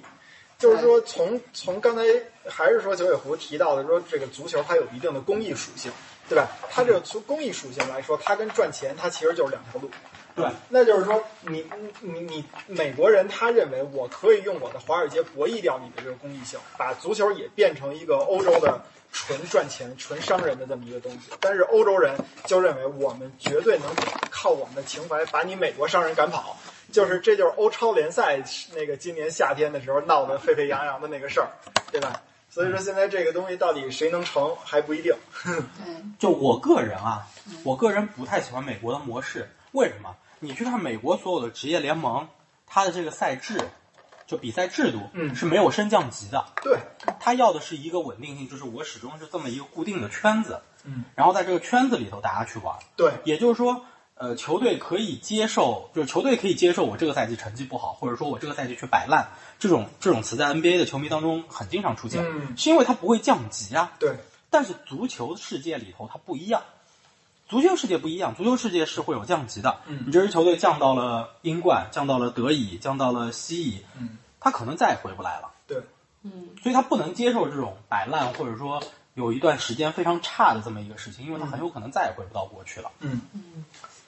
[0.59, 2.03] 就是说从，从刚才
[2.45, 5.89] 还是说九尾狐提到的，说这个足球它有一定的公益属性，
[6.29, 6.47] 对吧？
[6.69, 9.89] 它这个从公益属性来说，它跟赚钱它其实就是两条路。
[10.35, 11.65] 对，那就是说，你
[11.99, 18.79] 你你美国人他认为我可以用我的华尔街博弈掉你的这个公益性，把足球也变成一个欧洲的
[19.11, 21.31] 纯赚钱、纯商人的这么一个东西。
[21.41, 22.15] 但是欧洲人
[22.45, 23.87] 就认为我们绝对能
[24.29, 26.55] 靠我们的情怀把你美国商人赶跑。
[26.91, 28.41] 就是这就是欧超联赛
[28.73, 31.49] 那个今年夏天的时候闹得沸沸扬扬的那个事儿，
[31.91, 32.21] 对吧？
[32.59, 35.15] 所以说现在这个东西到底谁能成还不一定。
[35.45, 35.63] 对，
[36.19, 37.25] 就我个人啊，
[37.63, 39.49] 我个人不太喜欢美国的模式。
[39.71, 40.13] 为什么？
[40.41, 42.27] 你去看美国所有的职业联盟，
[42.67, 43.61] 它的这个赛制，
[44.27, 46.47] 就比赛制度，嗯是没有升降级的。
[46.61, 46.79] 对，
[47.21, 52.75] 它要的是一个稳定性，就是我始终是这么一个固定的圈子，嗯，然后在这个圈子里头大家去玩。
[52.97, 53.85] 对，也就是说，
[54.19, 59.29] 呃，球队可以接受，就是球队可以接受我这个赛季成绩不好，或者说我这个赛季去摆烂，
[59.59, 63.93] 这种这种词在 NBA 的球迷当中很经常出现，嗯是因为它不会降级啊。
[63.97, 64.17] 对，
[64.49, 66.63] 但是足球世界里头它不一样，
[67.47, 69.79] 足球世界不一样，足球世界是会有降级的。
[69.87, 75.49] 嗯你这支球队降到了英冠，降到了德乙，降到了西乙，嗯，他可能再也回不来了。
[75.65, 75.81] 对，
[76.23, 82.91] 嗯，所以他不能接受这种摆烂，或者说有一段时间非常差的这么一个事情，因为他很有可能再也回不到过去了。
[82.99, 83.21] 嗯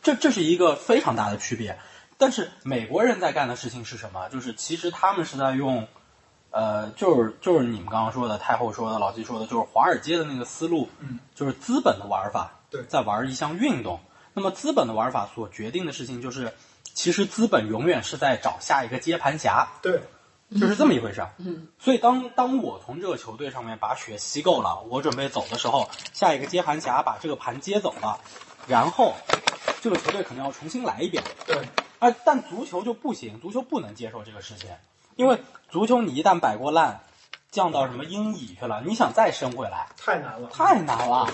[0.01, 1.77] 这这是一个非常大的区别。
[2.17, 4.29] 但是美国人在干的事情是什么？
[4.29, 5.87] 就是其实他们是在用，
[6.51, 13.99] 呃，就是就是你们刚刚说的，太后说的，老季说的，就是华尔街的那个思路，嗯，就是资本的玩法，对在玩一项运动。
[14.33, 16.53] 那么资本的玩法所决定的事情就是，
[16.93, 20.01] 其实资本永远是在找下一个接盘侠，对，
[20.59, 21.33] 就是这么一回事儿。
[21.39, 28.19] 嗯，所以当当我从这个球队上面把血吸够了，我准备走的时候，下一个接盘侠把这个盘接走了，
[28.67, 29.13] 然后
[29.81, 31.23] 这个球队可能要重新来一遍。
[31.45, 31.57] 对，
[31.99, 34.69] 啊，但足球就不行，足球不能接受这个事情，
[35.15, 37.01] 因为足球你一旦摆过烂，
[37.51, 41.29] 降到什么英乙去了，你想再升回来太难了，太难了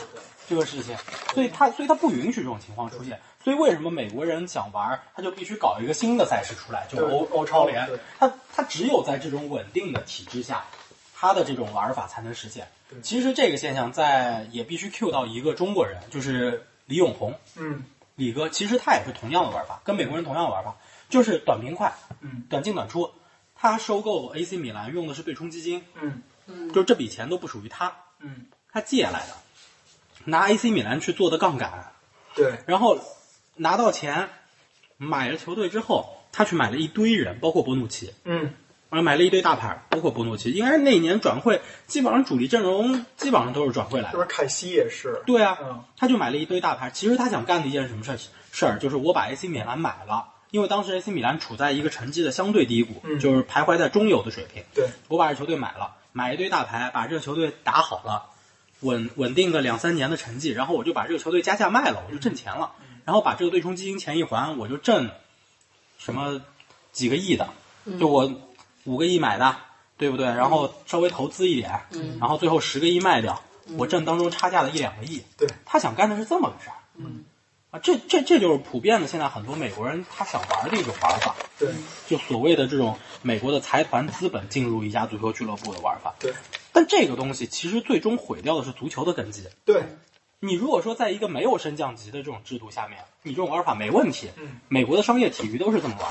[0.48, 0.96] 这个事情，
[1.34, 3.20] 所以他所以他不允许这种情况出现。
[3.44, 7.88] 所以为什么美国人想玩，他就必须搞一个新的赛事出来，就是欧欧超联，
[8.20, 10.66] 他他只有在这种稳定的体制下，
[11.16, 12.68] 他的这种玩法才能实现。
[13.02, 17.84] 其实这个现象在也必须 Q 到一个中国人，就是李永红，嗯
[18.16, 20.76] 李哥，其实他也是同样的玩法，跟美国人同样的玩法。
[21.10, 23.12] 就是短平快，嗯，短进短出。
[23.56, 29.36] 他收购 AC 米兰用的是对冲基金，嗯嗯就是这笔钱都不属于他，嗯，他借来的，
[30.26, 31.92] 拿 AC 米兰去做的杠杆，
[32.36, 33.00] 对，然后
[33.56, 34.30] 拿到钱，
[34.98, 38.54] 买了球队之后，他去买了一堆人，包括博努奇，嗯
[38.90, 40.52] 啊，买了一堆大牌，包括博努奇。
[40.52, 44.12] 应该是那一年转会，基本上主力阵容基本上都是转会来的。
[44.12, 45.22] 是不是凯西也是？
[45.26, 46.90] 对啊，嗯他就买了一堆大牌。
[46.92, 48.18] 其实他想干的一件什么事儿
[48.52, 54.64] 事儿，就是我把 AC 米兰买了，因为当时 AC 米兰处在一个成绩的相对低谷，嗯就是徘徊在中游的水平。
[54.74, 58.24] 对，我把这球队买了，买一堆大牌，把这个球队打好了，
[58.80, 62.72] 稳稳定个两三年的成绩，然后我就把这个球队加价卖了，我就挣钱了。
[63.04, 65.10] 然后把这个对冲基金钱一还，我就挣
[65.98, 66.42] 什么
[66.92, 67.48] 几个亿的，
[68.00, 68.30] 就我
[68.88, 69.56] 五个亿买的，
[69.98, 70.26] 对不对？
[70.26, 73.44] 然后稍微投资一点，嗯然后最后十个亿卖掉，
[73.78, 75.22] 我挣当中差价的一两个亿。
[75.38, 76.78] 对，他想干的是这么个事儿。
[76.96, 77.26] 嗯
[77.70, 81.70] 啊，这这这就是普遍的，现在很多美国人他想玩的一种玩法，对
[82.08, 86.16] 就所谓的这种美国的财团资本进入一家足球俱乐部的玩法。
[86.18, 86.34] 对
[86.72, 89.44] 但这个东西其实最终毁掉的是足球的根基。
[89.66, 89.84] 对，
[90.40, 94.30] 你如果说在一个没有升降级的这种制度下面，你这种玩法没问题。
[94.38, 96.10] 嗯美国的商业体育都是这么玩，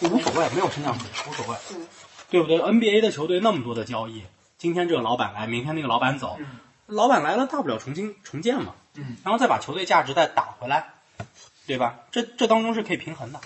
[0.00, 1.86] 就无所谓，没有升降级无所谓，嗯
[2.30, 4.22] 对不对？NBA 的球队那么多的交易，
[4.58, 6.46] 今天这个老板来，明天那个老板走，嗯
[6.86, 10.94] 老板来了大不了重新重建嘛，嗯，然后再把球队价值再打回来，
[11.66, 12.00] 对吧？
[12.10, 13.40] 这这当中是可以平衡的。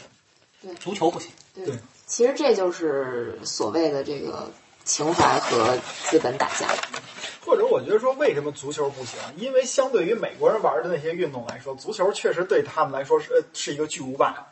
[0.61, 1.33] 对足球不行。
[1.55, 4.51] 对对其实这就是所谓的这个
[4.85, 6.69] 情怀和资本打架。
[7.45, 9.19] 或者我觉得说，为什么足球不行？
[9.37, 14.52] 因为相对于美国人玩的那些运动来说，足球确实对他们来说是呃是一个巨无霸。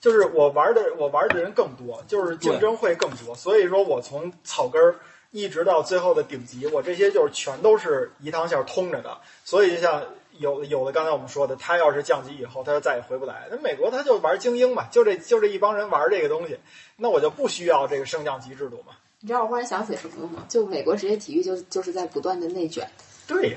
[0.00, 4.96] 就是我玩的我玩的人更多，就是竞争会更多，所以说我从草根儿
[5.30, 9.18] 一直到最后的顶级，我这些就是全都是一趟线通着的。
[9.44, 10.02] 所以就像
[10.38, 13.46] 有有的刚才我们说的，他要是降级以后，他就再也回不来。
[13.50, 16.58] 那美国他就玩精英嘛，就这就这一帮人玩这个东西，
[16.96, 18.94] 那我就不需要这个升降级制度嘛。
[19.20, 20.46] 你知道我忽然想起什么了吗？
[20.48, 22.90] 就美国职业体育就就是在不断的内卷，
[23.26, 23.56] 对呀、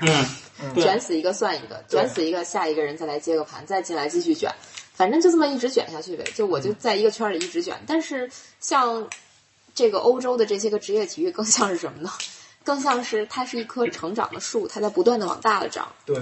[0.62, 4.52] 嗯，卷死一个算一个，卷死一个下一个人再来接个盘，再进来继续卷，
[4.94, 6.24] 反正就这么一直卷下去呗。
[6.34, 7.78] 就我就在一个圈里一直卷。
[7.86, 8.30] 但是
[8.60, 9.06] 像
[9.74, 12.10] 这个欧洲的这些个职业体育，更像是什么呢？
[12.64, 16.18] 更像是它是一棵成长的树，它在不断的往大了长，对，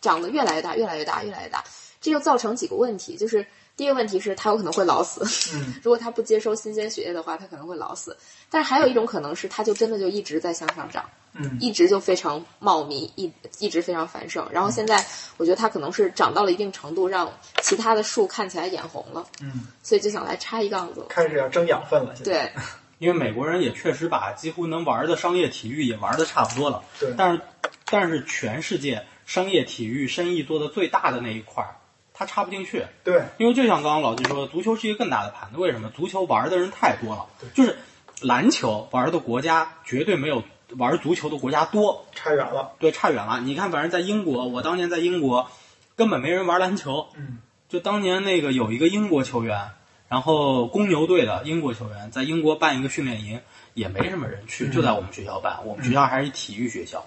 [0.00, 1.62] 长得越来越大，越来越大，越来越大。
[2.00, 3.46] 这就造成几个问题，就是
[3.82, 5.24] 第一个问题是它有可能会老死，
[5.56, 8.16] 嗯， 如果它不接收新鲜血液的话，它可能会老死。
[8.48, 14.46] 但是还有一种可能是，它就真的就一直在向上涨，嗯一直就非常茂密，一一直非常繁盛。
[14.52, 15.04] 然后现在
[15.36, 17.28] 我觉得它可能是长到了一定程度，让
[17.60, 21.04] 其他的树看起来眼红了，嗯，所以就想来插一杠子。
[21.08, 22.32] 开始要争养分了，现在。
[22.32, 22.52] 对，
[23.00, 26.84] 因为美国人也确实把几乎能玩的商业体育也玩的差不多了。
[27.00, 27.40] 对但是
[27.86, 31.74] 但是全世界商业体育生意做的最大的那一块儿，
[32.22, 32.84] 他插不进去。
[33.04, 35.58] 对因为就像刚刚老季说的，足球是一个更大的盘子。
[35.58, 35.90] 为什么？
[35.90, 37.76] 足球玩的人太多了，就是
[38.20, 40.42] 篮球玩的国家绝对没有
[40.76, 42.72] 玩足球的国家多，差远了。
[42.78, 43.40] 对，差远了。
[43.40, 45.50] 你看，反正在英国，我当年在英国，
[45.96, 47.08] 根本没人玩篮球。
[47.16, 49.70] 嗯，就当年那个有一个英国球员，
[50.08, 53.40] 然后公牛队的英国球员在英国办一个训练营，
[53.74, 55.58] 也没什么人去，就在我们学校办。
[55.64, 57.04] 我们学校还是体育学校，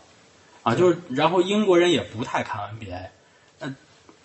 [0.63, 3.09] 啊，就是然后英国人也不太看 NBA，呃，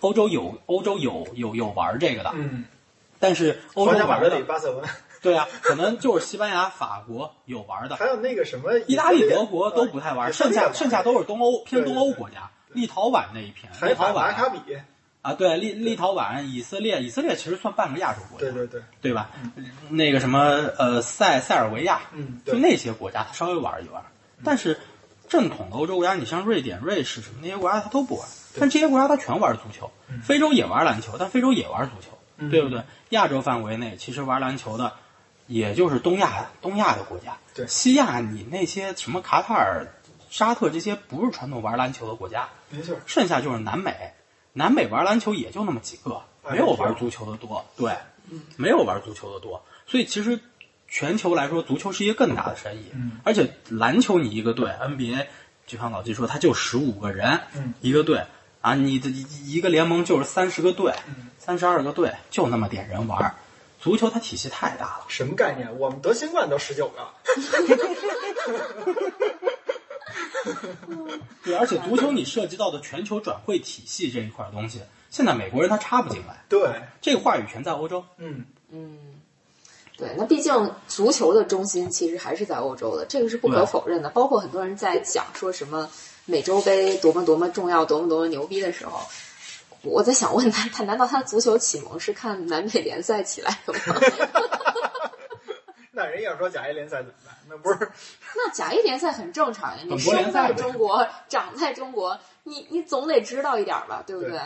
[0.01, 2.65] 欧洲有欧洲有有有玩这个的，嗯，
[3.19, 4.89] 但是欧洲玩的，巴塞罗那，
[5.23, 14.59] 对啊，可能就是西班牙、法国有玩的，还有那个什么意大利、德国都不太玩，剩下剩下都是东欧偏东欧国家，立陶宛那一片，立陶宛卡比，
[15.23, 19.31] 啊，对，立立陶宛、以色列，以色列其实算半个亚洲国家，对对对，对吧？
[19.91, 20.41] 那个什么
[20.79, 24.03] 呃塞塞尔维亚，嗯，就，那些国家他稍微玩一玩，
[24.43, 24.81] 但是
[25.29, 28.27] 正统的欧洲国家，你像瑞典、瑞士什么那些国家他都不玩，
[28.59, 29.91] 但这些国家他全玩足球，
[30.23, 32.83] 非洲也玩篮球，但非洲也玩足球，嗯对不对？
[33.11, 34.93] 亚洲范围内其实玩篮球的，
[35.47, 39.87] 也就是东亚东亚的国家，对西亚你那些什么卡塔尔、
[40.31, 44.13] 沙特这些不是传统玩篮球的国家，没错，剩下就是南美，
[44.53, 47.65] 南美玩篮球也就那么几个，哎没有玩足球的多。
[47.77, 47.97] 对，
[48.57, 49.63] 没有玩足球的多。
[49.87, 50.39] 所以其实
[50.89, 52.85] 全球来说，足球是一个更大的生意。
[52.95, 55.27] 嗯而且篮球你一个队，NBA
[55.67, 58.25] 就像老季说，他就十五个人、嗯一个队
[58.61, 63.35] 啊，你的一一个联盟就是三十个队，嗯三十二个队，就那么点人玩儿。
[63.81, 65.05] 足球它体系太大了。
[65.09, 65.79] 什么概念？
[65.79, 67.09] 我们得新冠都十九个，
[71.43, 78.05] 对，而且足球你涉及到的全球转会体系这一块东西，现在美国人他插不进来，对，这个话语权在欧洲。
[78.19, 78.99] 嗯，嗯，
[79.97, 84.11] 对，那毕竟足球的中心其实还是在欧洲的，这个是不可否认的。
[84.11, 85.89] 包括很多人在讲说什么
[86.31, 89.01] 美洲杯多么多么重要、多么多么牛逼的时候，
[89.83, 93.81] 我在想问他，他难道他的足球启蒙是看南美联赛起来的吗？
[95.93, 97.35] 那人要说甲 A 联赛怎么办？
[97.49, 97.91] 那不是
[98.37, 104.31] 那甲 A 联赛很正常呀，你生在中国，长在中国，你你总得知道一点儿吧，对不对？
[104.31, 104.41] 对，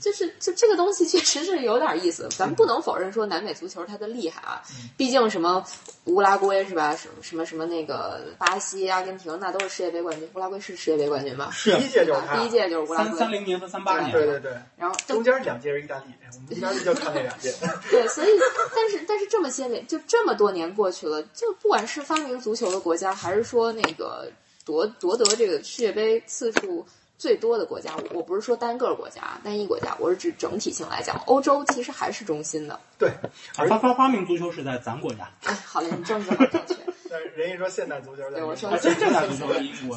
[0.00, 5.64] 就是就这个东西确实是有点意思，咱们不能否认说南美足球它的厉害啊，嗯毕竟什么
[6.04, 6.96] 乌拉圭是吧？
[6.96, 11.50] 什么什么什么那个巴西、阿根廷那都是世界杯冠军，乌拉圭是世界杯冠军吧？
[11.52, 17.54] 是第一届就是他，第一届就是乌拉圭，三零年和三八年，对对对，然后中间两届是意大利，我们意大利就看那两届。
[17.90, 18.28] 对，所以
[18.74, 24.30] 但是但是这么些年，就这么多年过去了，就不管是发明足球的国家，还是说那个
[24.64, 26.84] 夺夺得这个世界杯次数
[27.22, 32.80] 最多的国家，我我不是说单个国家、单一国家，我是指整体性来讲，欧洲其实还是中心的。
[32.98, 33.08] 对，
[33.56, 36.74] 而发发发明足球是在咱国家，哎，好嘞，你政治好 正确。
[37.08, 39.96] 但人家说现代足球在对我说现代足球现代足球是英国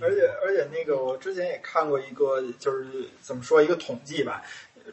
[0.00, 4.40] 而且而且那个我之前也看过一个，就是怎么说一个统计吧，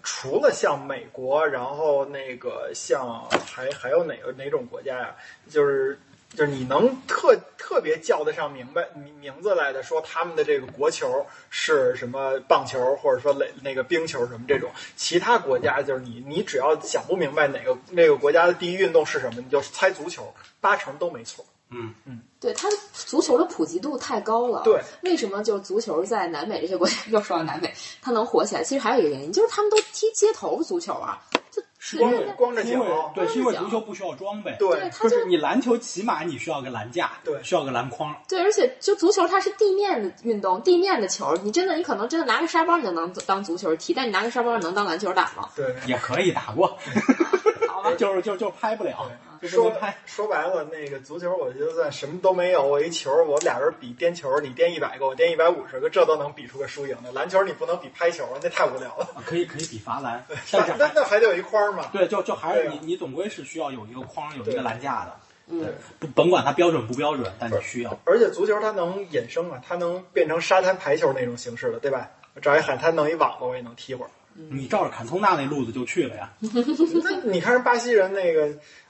[0.01, 5.15] 除了像美国，然后那个像还还有哪个哪种国家呀、
[5.47, 5.99] 就是
[6.35, 21.45] 就是你能特特别叫得上明白名名字来的，说他们的这个国球是什么棒球，或者说垒那个冰球什么这种，其他国家就是你你只要想不明白哪个那个国家的第一运动是什么，你就猜足球，八成都没错。
[21.71, 24.63] 嗯嗯，对它的足球的普及度太高了。
[24.63, 28.63] 对，为什么就是足球在南美这些国家又说到南美，它能火起来？
[28.63, 45.47] 其实还有一个原因，就是他们都踢街头足球啊，就是光人家光着是因为脚，对，是因为足球不需要装备，对就是你篮球起码你需要个篮架，对需要个篮筐，对，而且就足球它是地面的运动，地面的球，你真的你可能真的拿个沙包你就能当足球踢，但你拿个沙包能当篮球打吗？
[45.55, 45.73] 对。
[45.87, 46.77] 也可以打过，
[47.69, 49.09] 好吧， 就是就就拍不了，
[49.47, 49.73] 说。
[50.05, 57.11] 说白了，那个足球，我觉得算什么都没有，我一球，我俩人比颠球，你颠一百个，我颠一百五十个，这都能比出个输赢的。
[57.13, 59.07] 篮球你不能比拍球，那太无聊了。
[59.15, 61.85] 啊可以可以比罚篮，但是那还那还得有一框嘛。
[61.93, 65.15] 对，就就还是你你总归是需要有一个框，有一个篮架的，
[65.47, 67.97] 嗯，不甭管它标准不标准，但你需要。
[68.05, 72.09] 而且足球它能衍生啊，它能变成沙滩排球那种形式的，对吧？
[72.35, 74.09] 我找一海滩弄一网子，我也能踢会儿。
[74.51, 78.47] 你照着坎通纳那路子就去了呀， 那你看人巴西人那个，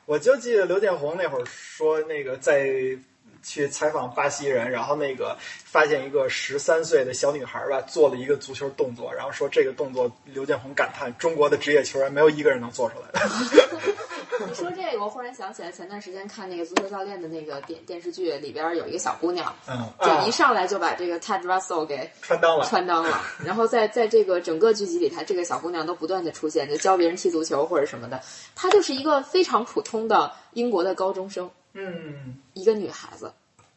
[0.10, 2.98] 我就记得刘建宏那会儿说那个在
[3.44, 13.30] 去采访巴西人，然后那个发现一个十三岁的小女孩吧，做了一个足球动作，然后说这个动作，刘建宏感叹中国的职业球员没有一个人能做出来的。
[14.48, 22.66] 你说这个，我忽然想起来，前段时间看那个足球教练的那个电电视剧，里边有一个小姑娘，嗯，啊就一，上来就把这个 Ted Russell 给穿裆了。
[22.66, 28.22] 穿裆了，然后在在这个整个剧集里，她这个小姑娘都不断的出现，就教别人踢足球或者什么的。
[28.56, 33.32] 她就是一个非常普通的英国的高中生，嗯，一个女孩子。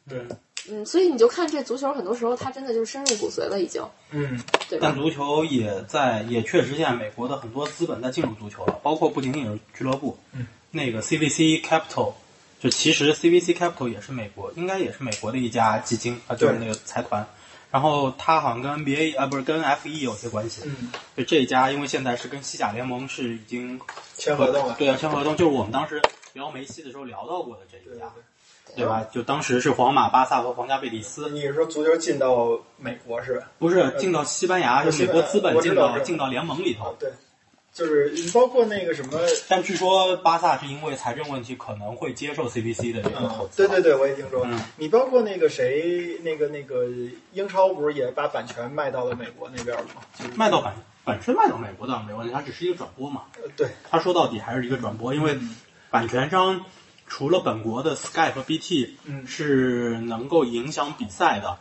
[0.09, 0.19] 对，
[0.69, 4.95] 嗯，所以你就看这足球，很多时候它真的就是深入骨髓了，已经，嗯，对吧但？
[4.97, 12.15] 足球也在也确实现在美国的很多资本在进入足球了，包括不仅仅是俱乐部，嗯，那个 CVC Capital，
[12.61, 17.25] 就其实 CVC Capital 也是美国，应该也是美国的一家基金啊，就是那个财团。
[17.71, 23.81] 然后它好像跟 NBA 啊不是跟 F E 有些关系，嗯，就这一家，因为现在是跟西甲联盟是已经
[24.19, 24.75] 签合同了。
[24.79, 26.03] 对啊签合同，就是我们当时
[26.35, 28.11] 聊梅西的时候聊到过的这一家，
[28.67, 29.05] 对对吧？
[29.13, 33.51] 就当时是皇马、巴萨和皇家贝蒂斯，你是说足球进到美国是吧？
[33.59, 36.95] 不是进到西班牙，就美国资本进到进到联盟里头啊，。
[36.99, 37.11] 对，
[37.73, 39.19] 就是包括那个什么，
[39.49, 43.69] 但据说巴萨是因为财政问题可能会接受 CBC 的这个投嗯，资。
[43.69, 44.45] 对对对，我也听说。
[44.45, 46.87] 嗯你包括那个谁，那个那个
[47.33, 50.03] 英超不是也把版权卖到了美国那边了吗？
[50.19, 53.23] 就是卖到版本身卖到美国倒是没问题，它只是一个转播嘛。
[53.37, 55.37] 呃对，它说到底还是一个转播，因为
[55.93, 56.65] 版权商
[57.07, 59.27] 除了本国的 Sky 和 BT 嗯。
[59.27, 61.59] 是能够影响比赛的，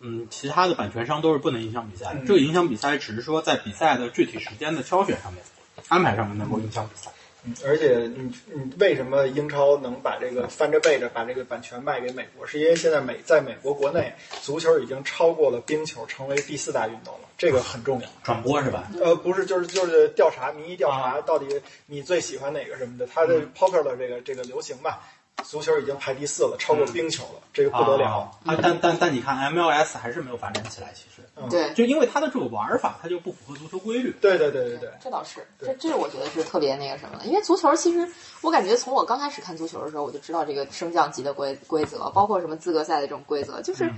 [0.00, 5.42] 嗯，其他的版权商都是不能影响比赛这个影响比赛只是说在比赛的具体时间的挑选上面、
[5.88, 7.10] 安排上面能够影响比赛。
[7.44, 12.46] 嗯而且你你为什么英超能把这个翻着背着把这个版权卖给美国？
[12.46, 18.08] 是因为现在美在美国国内足球已经超过了冰球，成为第四大运动了，这个很重要。
[18.24, 18.90] 转播是吧？
[19.00, 21.46] 呃，不是，就是就是调查民意调查，到底
[21.86, 25.08] 你最喜欢哪个什么的，它的 popular 这个这个流行吧，
[25.44, 28.30] 足球已经排第四了，超过冰球了，这个不得了。
[28.44, 28.52] 啊！
[28.52, 34.14] 啊但但但你看 MLS 还是没有发展起来，其实嗯对，就因为它的这个玩法，它就不符合足球规律。
[34.20, 38.06] 对对对对对，这倒是，这这我觉得是特别那个什么的，因为足球其实
[38.42, 43.90] 我感觉从我刚开始看足球的时候，我就知道这个升降级的规规则，包括什么资格赛的这种规则，就是、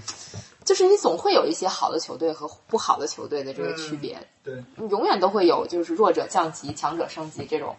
[0.64, 7.74] 就是你总会有一些好的球队和不好的球队的这个区别，对，你永远都会有就是弱者降级、强者升级这种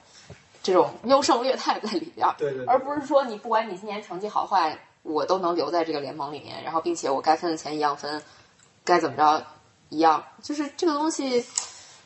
[0.64, 8.22] 这种优胜劣汰在里边儿，对对对而不是说你不管你今年成绩好坏，我都能留在这个联盟里面，然后并且我该分的钱一样分，
[8.84, 9.46] 该怎么着
[9.90, 11.46] 一样，就是这个东西。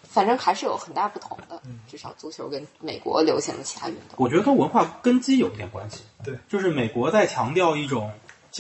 [0.08, 1.62] 反正还是有很大不同的。
[1.66, 6.04] 嗯至少足球跟美国流行的其他运动，我觉得跟文化根基有一点关系。
[6.24, 8.10] 对，就是美国在强调一种，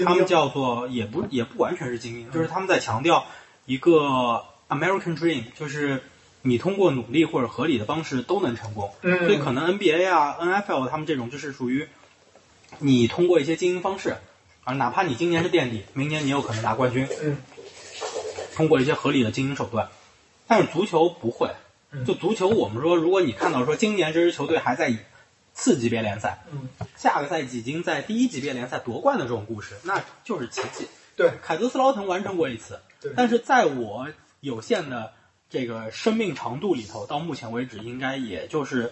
[0.04, 3.24] 他们叫做也不也不完全是精英，就是他们在强调
[3.66, 6.04] 一个 American Dream，就是
[6.46, 8.93] 你通过努力或者合理的方式都能成功。
[9.02, 9.26] 嗯。
[9.26, 11.88] 所以可能 NBA 啊、NFL 他们这种就是属于
[12.80, 14.16] 你通过一些经营方式
[14.64, 17.38] 啊，哪怕你今年是垫底，明年你有可能拿冠军，嗯。
[18.54, 19.89] 通过一些合理的经营手段。
[20.48, 21.50] 但是足球不会，
[21.91, 22.06] 嗯。
[22.06, 24.98] 就足球，我们说，如果你看到说今年这支球队还在以
[25.54, 30.88] 次级别联赛，嗯，下个赛季已经在第一级别联赛夺冠的这种故事，那就是奇迹。
[31.16, 31.32] 对。
[31.41, 32.80] 凯泽斯劳滕完成过一次。
[33.02, 34.08] 对，但是在我
[34.41, 35.14] 有限的
[35.50, 38.91] 这个生命长度里头，到目前为止应该也就是，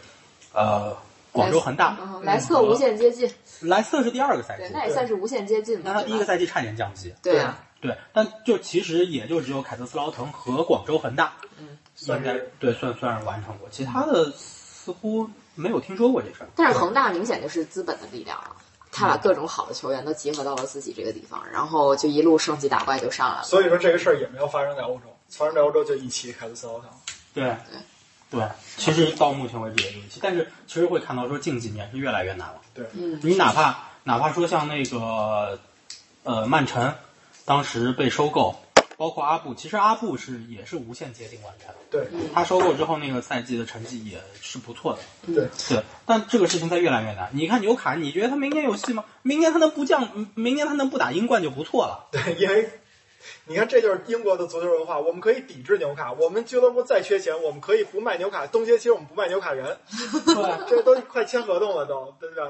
[0.54, 0.96] 呃，
[1.32, 3.30] 广州恒大、嗯，莱斯特无限接近，
[3.62, 5.94] 莱斯特是第二个赛对，季，那也算是无限接近那。
[5.94, 16.48] 他第一个赛季差点降级，对啊，对，但就其实也就只有凯泽斯劳滕和广州恒大，嗯，应该算是对算算是完成过，其他的似乎没有听说过这事儿。
[16.56, 18.56] 但是恒大明显就是资本的力量了，
[18.92, 23.44] 他把各种好的球员都集合到了自己这个地方，然后就一路升级打怪就上来了。
[23.44, 26.90] 所以说这个事儿也没有发生在欧洲，发生在欧洲就一起凯泽斯劳滕。
[27.34, 27.56] 对
[28.30, 32.62] 对，其实到目前为止也就一期，但是其实会看到说近几年是越来越难了。
[32.74, 32.86] 对，
[33.22, 35.60] 你哪怕哪怕说像那个
[36.24, 36.96] 呃曼城，
[37.46, 38.56] 当时被收购，
[38.98, 41.74] 包括阿布，其实阿布是也是无限接近完成。
[41.92, 45.34] 对他收购之后，那个赛季的成绩也是不错的。
[45.34, 47.30] 对，对，但这个事情在越来越难。
[47.34, 49.06] 你看纽卡，你觉得他明年有戏吗？
[49.22, 50.10] 明年他能不降？
[50.16, 52.08] 嗯明年他能不打英冠就不错了。
[52.12, 52.68] 对，因为
[53.46, 55.00] 你看，这就是英国的足球文化。
[55.00, 58.48] 我们可以抵制纽卡，我们俱乐部再缺钱，我们可以不卖纽卡。
[58.48, 59.78] 冬歇期我们不卖纽卡人，
[60.26, 62.44] 对，这都快签合同了都，对不对？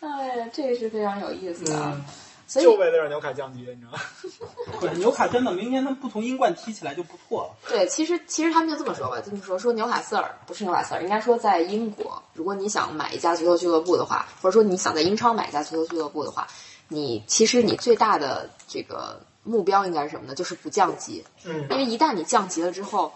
[0.00, 1.92] 哎呀，这是非常有意思的啊。
[1.94, 2.04] 嗯，
[2.46, 3.98] 所以就为了让纽卡降级，你知道吗？
[4.80, 7.68] 对，纽卡真的明年他们不从英冠踢起来就不错了。
[7.68, 16.46] 对，其实其实他们就这么说吧，这么说说纽卡斯尔不是纽卡斯尔，应该说在英国，如果你想买一家足球俱乐部的话，或者说你想在英超买一家足球俱乐部的话，
[16.88, 20.34] 你其实你最大的这个目标应该是什么呢？
[20.34, 23.14] 就是不降级，嗯，因为一旦你降级了之后，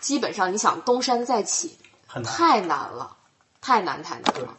[0.00, 3.16] 基本上你想东山再起很难，太难了，
[3.60, 4.58] 太难太难了。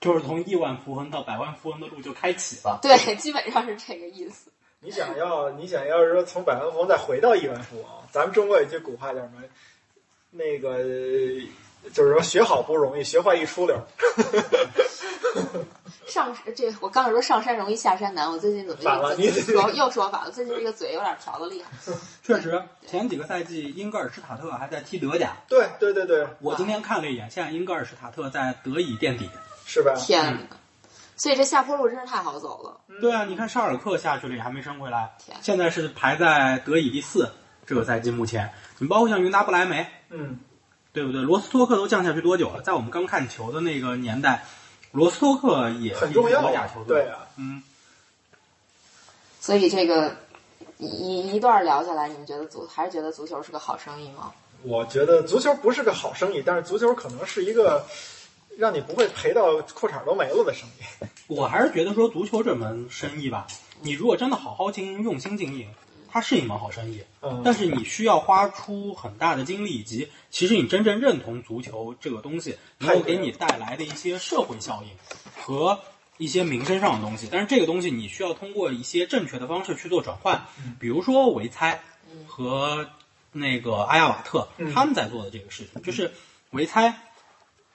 [0.00, 2.78] 就是从亿万富翁到百万富翁的路就开启了。
[2.82, 4.50] 对，基本上是这个意思。
[4.80, 9.42] 你想要，你想要是说从百万富翁再回到亿万富翁，咱们中国有句古话叫什么？
[10.30, 10.78] 那个
[11.92, 13.80] 就是说学好不容易，学坏一出溜。
[16.06, 20.30] 上这我刚才说上山容易下山难，我最近怎么反了你又说又说反了？
[20.30, 21.70] 最近这个嘴有点瓢的厉害。
[22.22, 29.28] 确实，前几个赛季英格尔施塔特还在踢德甲，对对对对，我今天看了一眼，现在英格尔施塔特在德乙垫底。
[29.66, 29.94] 是吧？
[29.96, 30.56] 天哪！
[31.16, 32.80] 所以这下坡路真是太好走了。
[33.00, 37.30] 对啊，你看沙尔克下去了也还没升回来天，现在是排在德乙第四。
[37.66, 38.48] 这个赛季目前，
[38.78, 40.38] 你包括像云达不莱梅，嗯，
[40.92, 41.20] 对不对？
[41.22, 42.62] 罗斯托克都降下去多久了？
[42.62, 44.44] 在我们刚看球的那个年代，
[44.96, 46.82] 罗斯托克也是很重要德甲球。
[46.84, 47.02] 队。
[47.02, 47.62] 对啊，嗯，
[49.40, 50.16] 所以这个
[50.78, 54.32] 一一段聊下来，你们觉得足还是觉得足球是个好生意吗？
[54.62, 57.84] 我觉得足球不是个好生意，但是足球可能是一个
[58.56, 61.06] 让你不会赔到裤衩都没了的生意。
[61.26, 63.46] 我还是觉得说足球这门生意吧，
[63.82, 65.68] 你如果真的好好经营、用心经营，
[66.16, 67.02] 它是一门好生意。
[67.20, 74.88] 嗯，但是你需要花出很大的精力，以及其实你真正认同足球这个东西能够给你带来的一些社会效应
[75.42, 75.78] 和
[76.16, 77.28] 一些民生上的东西。
[77.30, 80.46] 但是这个东西你需要通过一些正确的方式去做转换，
[80.80, 81.82] 比如说维猜
[82.26, 82.88] 和
[83.32, 86.14] 那个阿亚瓦特嗯他们在做的这个事情，就是
[86.52, 86.98] 维猜。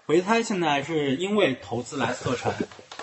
[0.08, 2.52] 维猜现在是因为投资莱斯特城，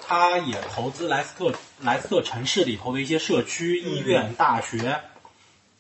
[0.07, 5.01] 他也投资莱斯特莱斯特城市里头的一些社区、医院、大学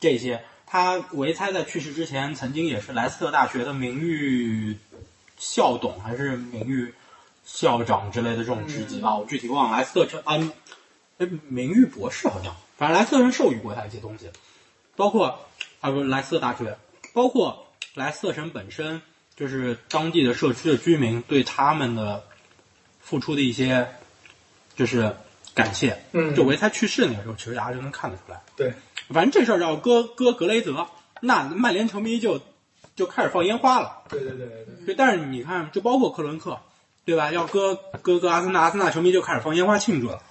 [0.01, 0.43] 这些。
[0.71, 4.77] 他维猜在去世之前，曾经也是莱斯特大学的名誉
[5.39, 6.93] 校董还是名誉
[7.45, 9.79] 校长之类的这种职级吧，我具体忘了。
[9.79, 10.53] 莱斯特城啊，
[11.17, 14.31] 哎，名誉博士好像，反正莱斯特人授予过他一些东西，
[14.95, 15.47] 包括
[15.81, 16.77] 啊不莱斯特大学，
[17.15, 19.01] 包括莱斯特城本身，
[19.35, 22.23] 就是当地的社区的居民对他们的
[23.01, 23.89] 付出的一些
[24.77, 25.17] 就是
[25.55, 25.99] 感谢。
[26.13, 28.39] 嗯就维猜去世那个时候，其实大家就能看得出来。
[28.55, 28.75] 对，
[29.13, 30.87] 反正这事儿要搁搁格雷泽，
[31.21, 32.41] 那曼联球迷就
[32.95, 34.03] 就开始放烟花了。
[34.09, 36.59] 对对对对对，对，但是你看，就包括克伦克，
[37.05, 37.31] 对吧？
[37.33, 40.23] 要搁搁搁阿森纳，阿森纳球迷就开始放烟花庆祝了。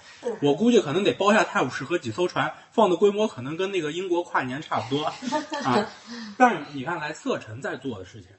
[0.42, 5.14] 我估计可能得包下泰晤士河几艘船，放的规模可能跟那个英国跨年差不多啊。
[6.36, 8.30] 但是你看莱斯特城在做的事情，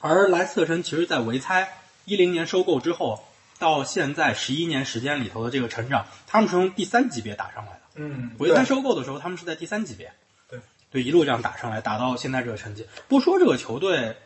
[0.00, 3.24] 而莱斯特城其实在维猜一零年收购之后，
[3.60, 7.80] 到现在十一年时间里头的这个成长，他们是从第三级别打上来的。
[7.94, 10.12] 嗯，维猜对收购的时候，他们是在第三级别。
[10.48, 10.58] 对
[10.90, 12.86] 对，一路这样打上来，打到现在这个成绩。
[13.08, 14.16] 不说这个球队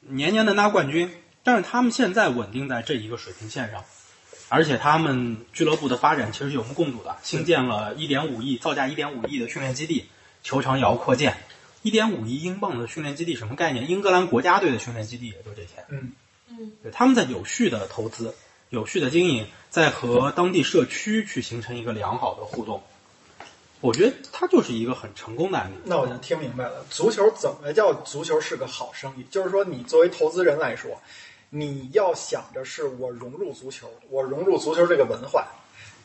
[0.00, 1.10] 年年能拿冠军，
[1.42, 3.84] 但是他们现在稳定在这一个水平线上，
[4.48, 10.08] 而且他们俱乐部的发展其实有目共睹的，新建了一点五亿，造价一点五亿的训练基地，
[10.42, 11.36] 球场也要扩建。
[11.82, 13.88] 一点五亿英镑的训练基地什么概念？
[13.88, 15.84] 英格兰国家队的训练基地也就这些。
[15.88, 16.12] 嗯
[16.48, 18.34] 嗯，对，他们在有序的投资、
[18.70, 22.82] 有序的经营，在和当地社区去形成一个良好的互动。
[23.80, 25.74] 我觉得它就是一个很成功的案例。
[25.84, 29.24] 那我就听明白了，足球怎么叫足球是个好生意？
[29.30, 31.00] 就是说，你作为投资人来说，
[31.50, 35.46] 你要想着是我融入足球，我融入足球这个文化，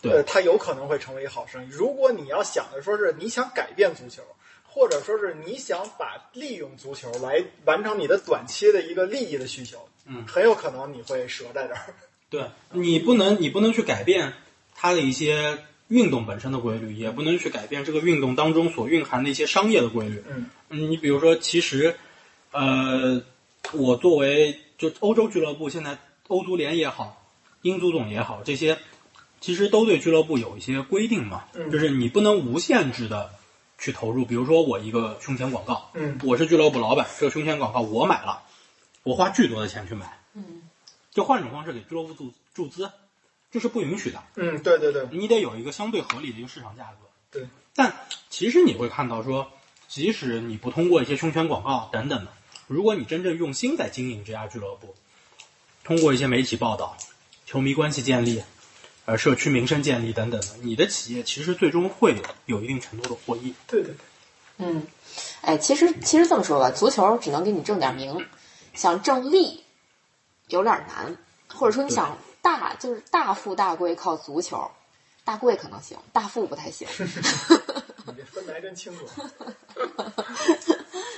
[0.02, 1.68] 对呃，它有可能会成为一个好生意。
[1.72, 4.22] 如果你要想的说是你想改变足球，
[4.64, 11.94] 或者说是你想把利用足球来完成你的短期的一个利益的需求，嗯很有可能你会折在这儿。
[12.34, 14.34] 对你不能，你不能去改变
[14.74, 15.60] 它的一些
[15.90, 20.24] 运动本身的规律，也不能去改变这个运动当中所蕴含的一些商业的规律。
[20.28, 21.96] 嗯嗯，你比如说，其实，
[22.52, 23.22] 呃，
[23.74, 27.24] 我作为就欧洲俱乐部，现在欧足联也好，
[27.62, 28.80] 英足总也好，这些
[29.40, 33.30] 其实都对俱乐部有一些规定嘛，嗯就是你不能无限制的
[33.78, 34.26] 去投入。
[34.26, 38.42] 比如说，我一个胸前广告，嗯我是俱乐部老板，这个胸前广告我买了，
[39.04, 40.23] 我花巨多的钱去买，嗯
[41.14, 42.92] 就换一种方式给俱乐部注注资，
[43.52, 44.24] 这是不允许的。
[44.36, 47.08] 嗯，对对对，你得有一个相对合理的一个市场价格。
[47.32, 47.96] 对，但
[48.30, 49.52] 其实你会看到说，
[49.88, 52.34] 即使你不通过一些胸圈广告等等的，
[52.68, 54.96] 如果你真正用心在经营这家俱乐部，
[55.84, 56.98] 通过一些媒体报道、
[57.46, 58.44] 球迷关系建立、
[59.06, 63.54] 呃社区名声建立等等的，你的企业其实最终会有一定程度的获益。
[63.68, 63.96] 对对对，
[64.58, 64.88] 嗯，
[65.42, 68.26] 哎，其实其实这么说吧，足球只能给你挣点名，
[68.74, 69.63] 想挣利
[70.50, 71.16] 有点难，
[71.54, 74.70] 或者说你想大就是大富大贵靠足球，
[75.24, 76.88] 大贵可能行，大富不太行。
[78.06, 79.08] 你这分的还真清楚。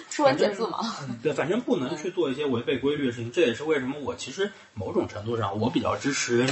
[0.09, 0.79] 说文解字嘛，
[1.21, 3.29] 对，反正不能去做一些违背规律的事情。
[3.29, 6.47] 这也是为什么我其实某种程度上我比较支持，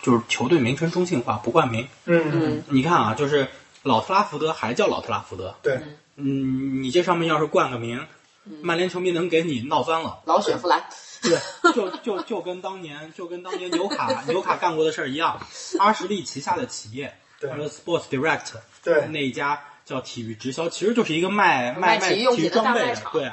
[0.00, 1.88] 就是球队名称中性化，不冠名。
[2.04, 3.48] 嗯嗯你看啊，就是
[3.82, 5.80] 老特拉福德还叫老特拉福德，对，
[6.14, 8.06] 嗯，你这上面要是冠个名，
[8.44, 10.20] 嗯曼联球迷能给你闹翻了。
[10.26, 10.84] 老雪佛兰，
[11.24, 11.38] 对，
[11.72, 15.40] 就就就跟当年就跟当年纽卡纽卡干过的事儿一样，
[15.78, 18.52] 阿什利旗下的企业，Sports Direct，
[18.82, 23.24] 对那一家叫体育直销，其实就是一个卖卖卖体育装备的对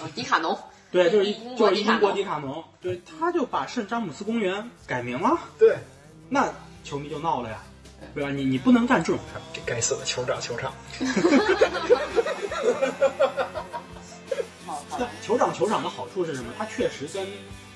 [0.00, 0.58] 呃迪卡侬，
[0.90, 5.76] 对，就是一就是英国国迪卡侬迪卡侬，对，他就把圣詹姆斯公园改名了，对，
[6.28, 7.62] 那球迷就闹了呀，
[8.14, 8.30] 对吧？
[8.30, 9.42] 你你不能干这种事儿。
[9.52, 10.72] 这该死的酋长球场。
[14.98, 16.52] 那酋长酋长的好处是什么？
[16.58, 17.26] 他确实跟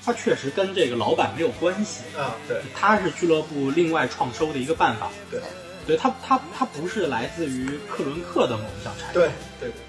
[0.03, 5.09] 他确实跟这个老板没有关系，啊，对他是俱乐部另外创收的一个办法。
[5.29, 5.39] 对
[5.85, 9.81] 对他他他不是来自于克伦克的某一项产业，对对对，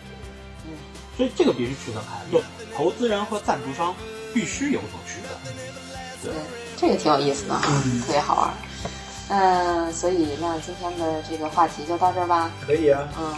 [0.65, 0.73] 嗯，
[1.17, 2.33] 所以这个必须区分开。
[2.33, 2.43] 就
[2.75, 3.95] 投资人和赞助商
[4.33, 5.55] 必须有所区分。
[6.25, 6.33] 对，
[6.77, 7.69] 这个挺有意思的哈，
[8.07, 8.55] 特别好玩。
[9.29, 12.51] 嗯、所以那今天的这个话题就到这儿吧。
[12.67, 13.09] 可以啊。
[13.19, 13.35] 嗯，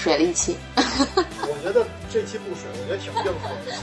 [0.00, 3.74] 水了一期， 我觉得这期不水，我觉得挺硬核的。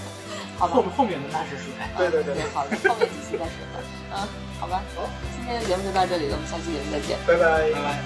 [0.58, 0.82] 好吧后。
[0.82, 1.70] 面后面的那是水。
[1.96, 3.78] 对对对对，好的，后面几期再说吧。
[4.16, 4.26] 嗯，
[4.58, 4.82] 好吧。
[4.96, 7.18] 好，今天的节目就到这里了，我们下期节目再见。
[7.26, 8.02] 拜拜拜拜。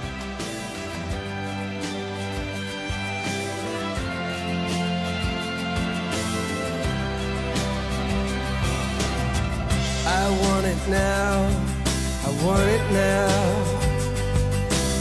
[10.04, 11.46] I want it now.
[12.26, 13.82] I want it now.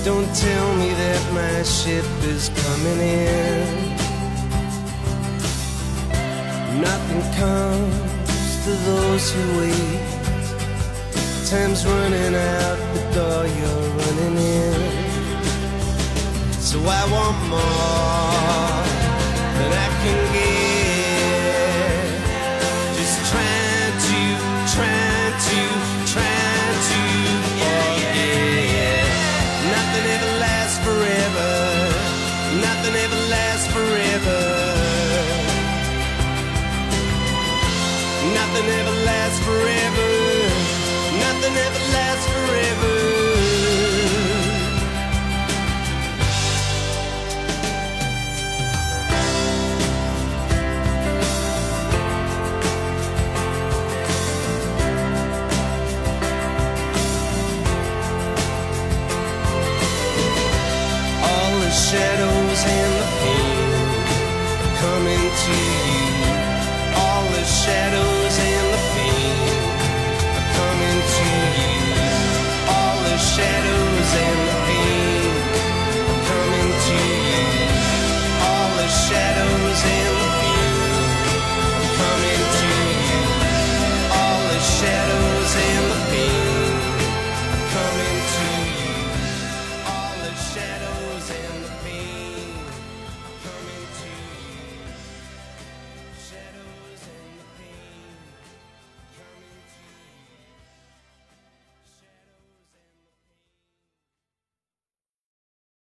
[0.03, 3.67] Don't tell me that my ship is coming in.
[6.81, 10.01] Nothing comes to those who wait.
[11.45, 14.81] Time's running out the door you're running in.
[16.59, 18.81] So I want more
[19.57, 20.80] than I can get.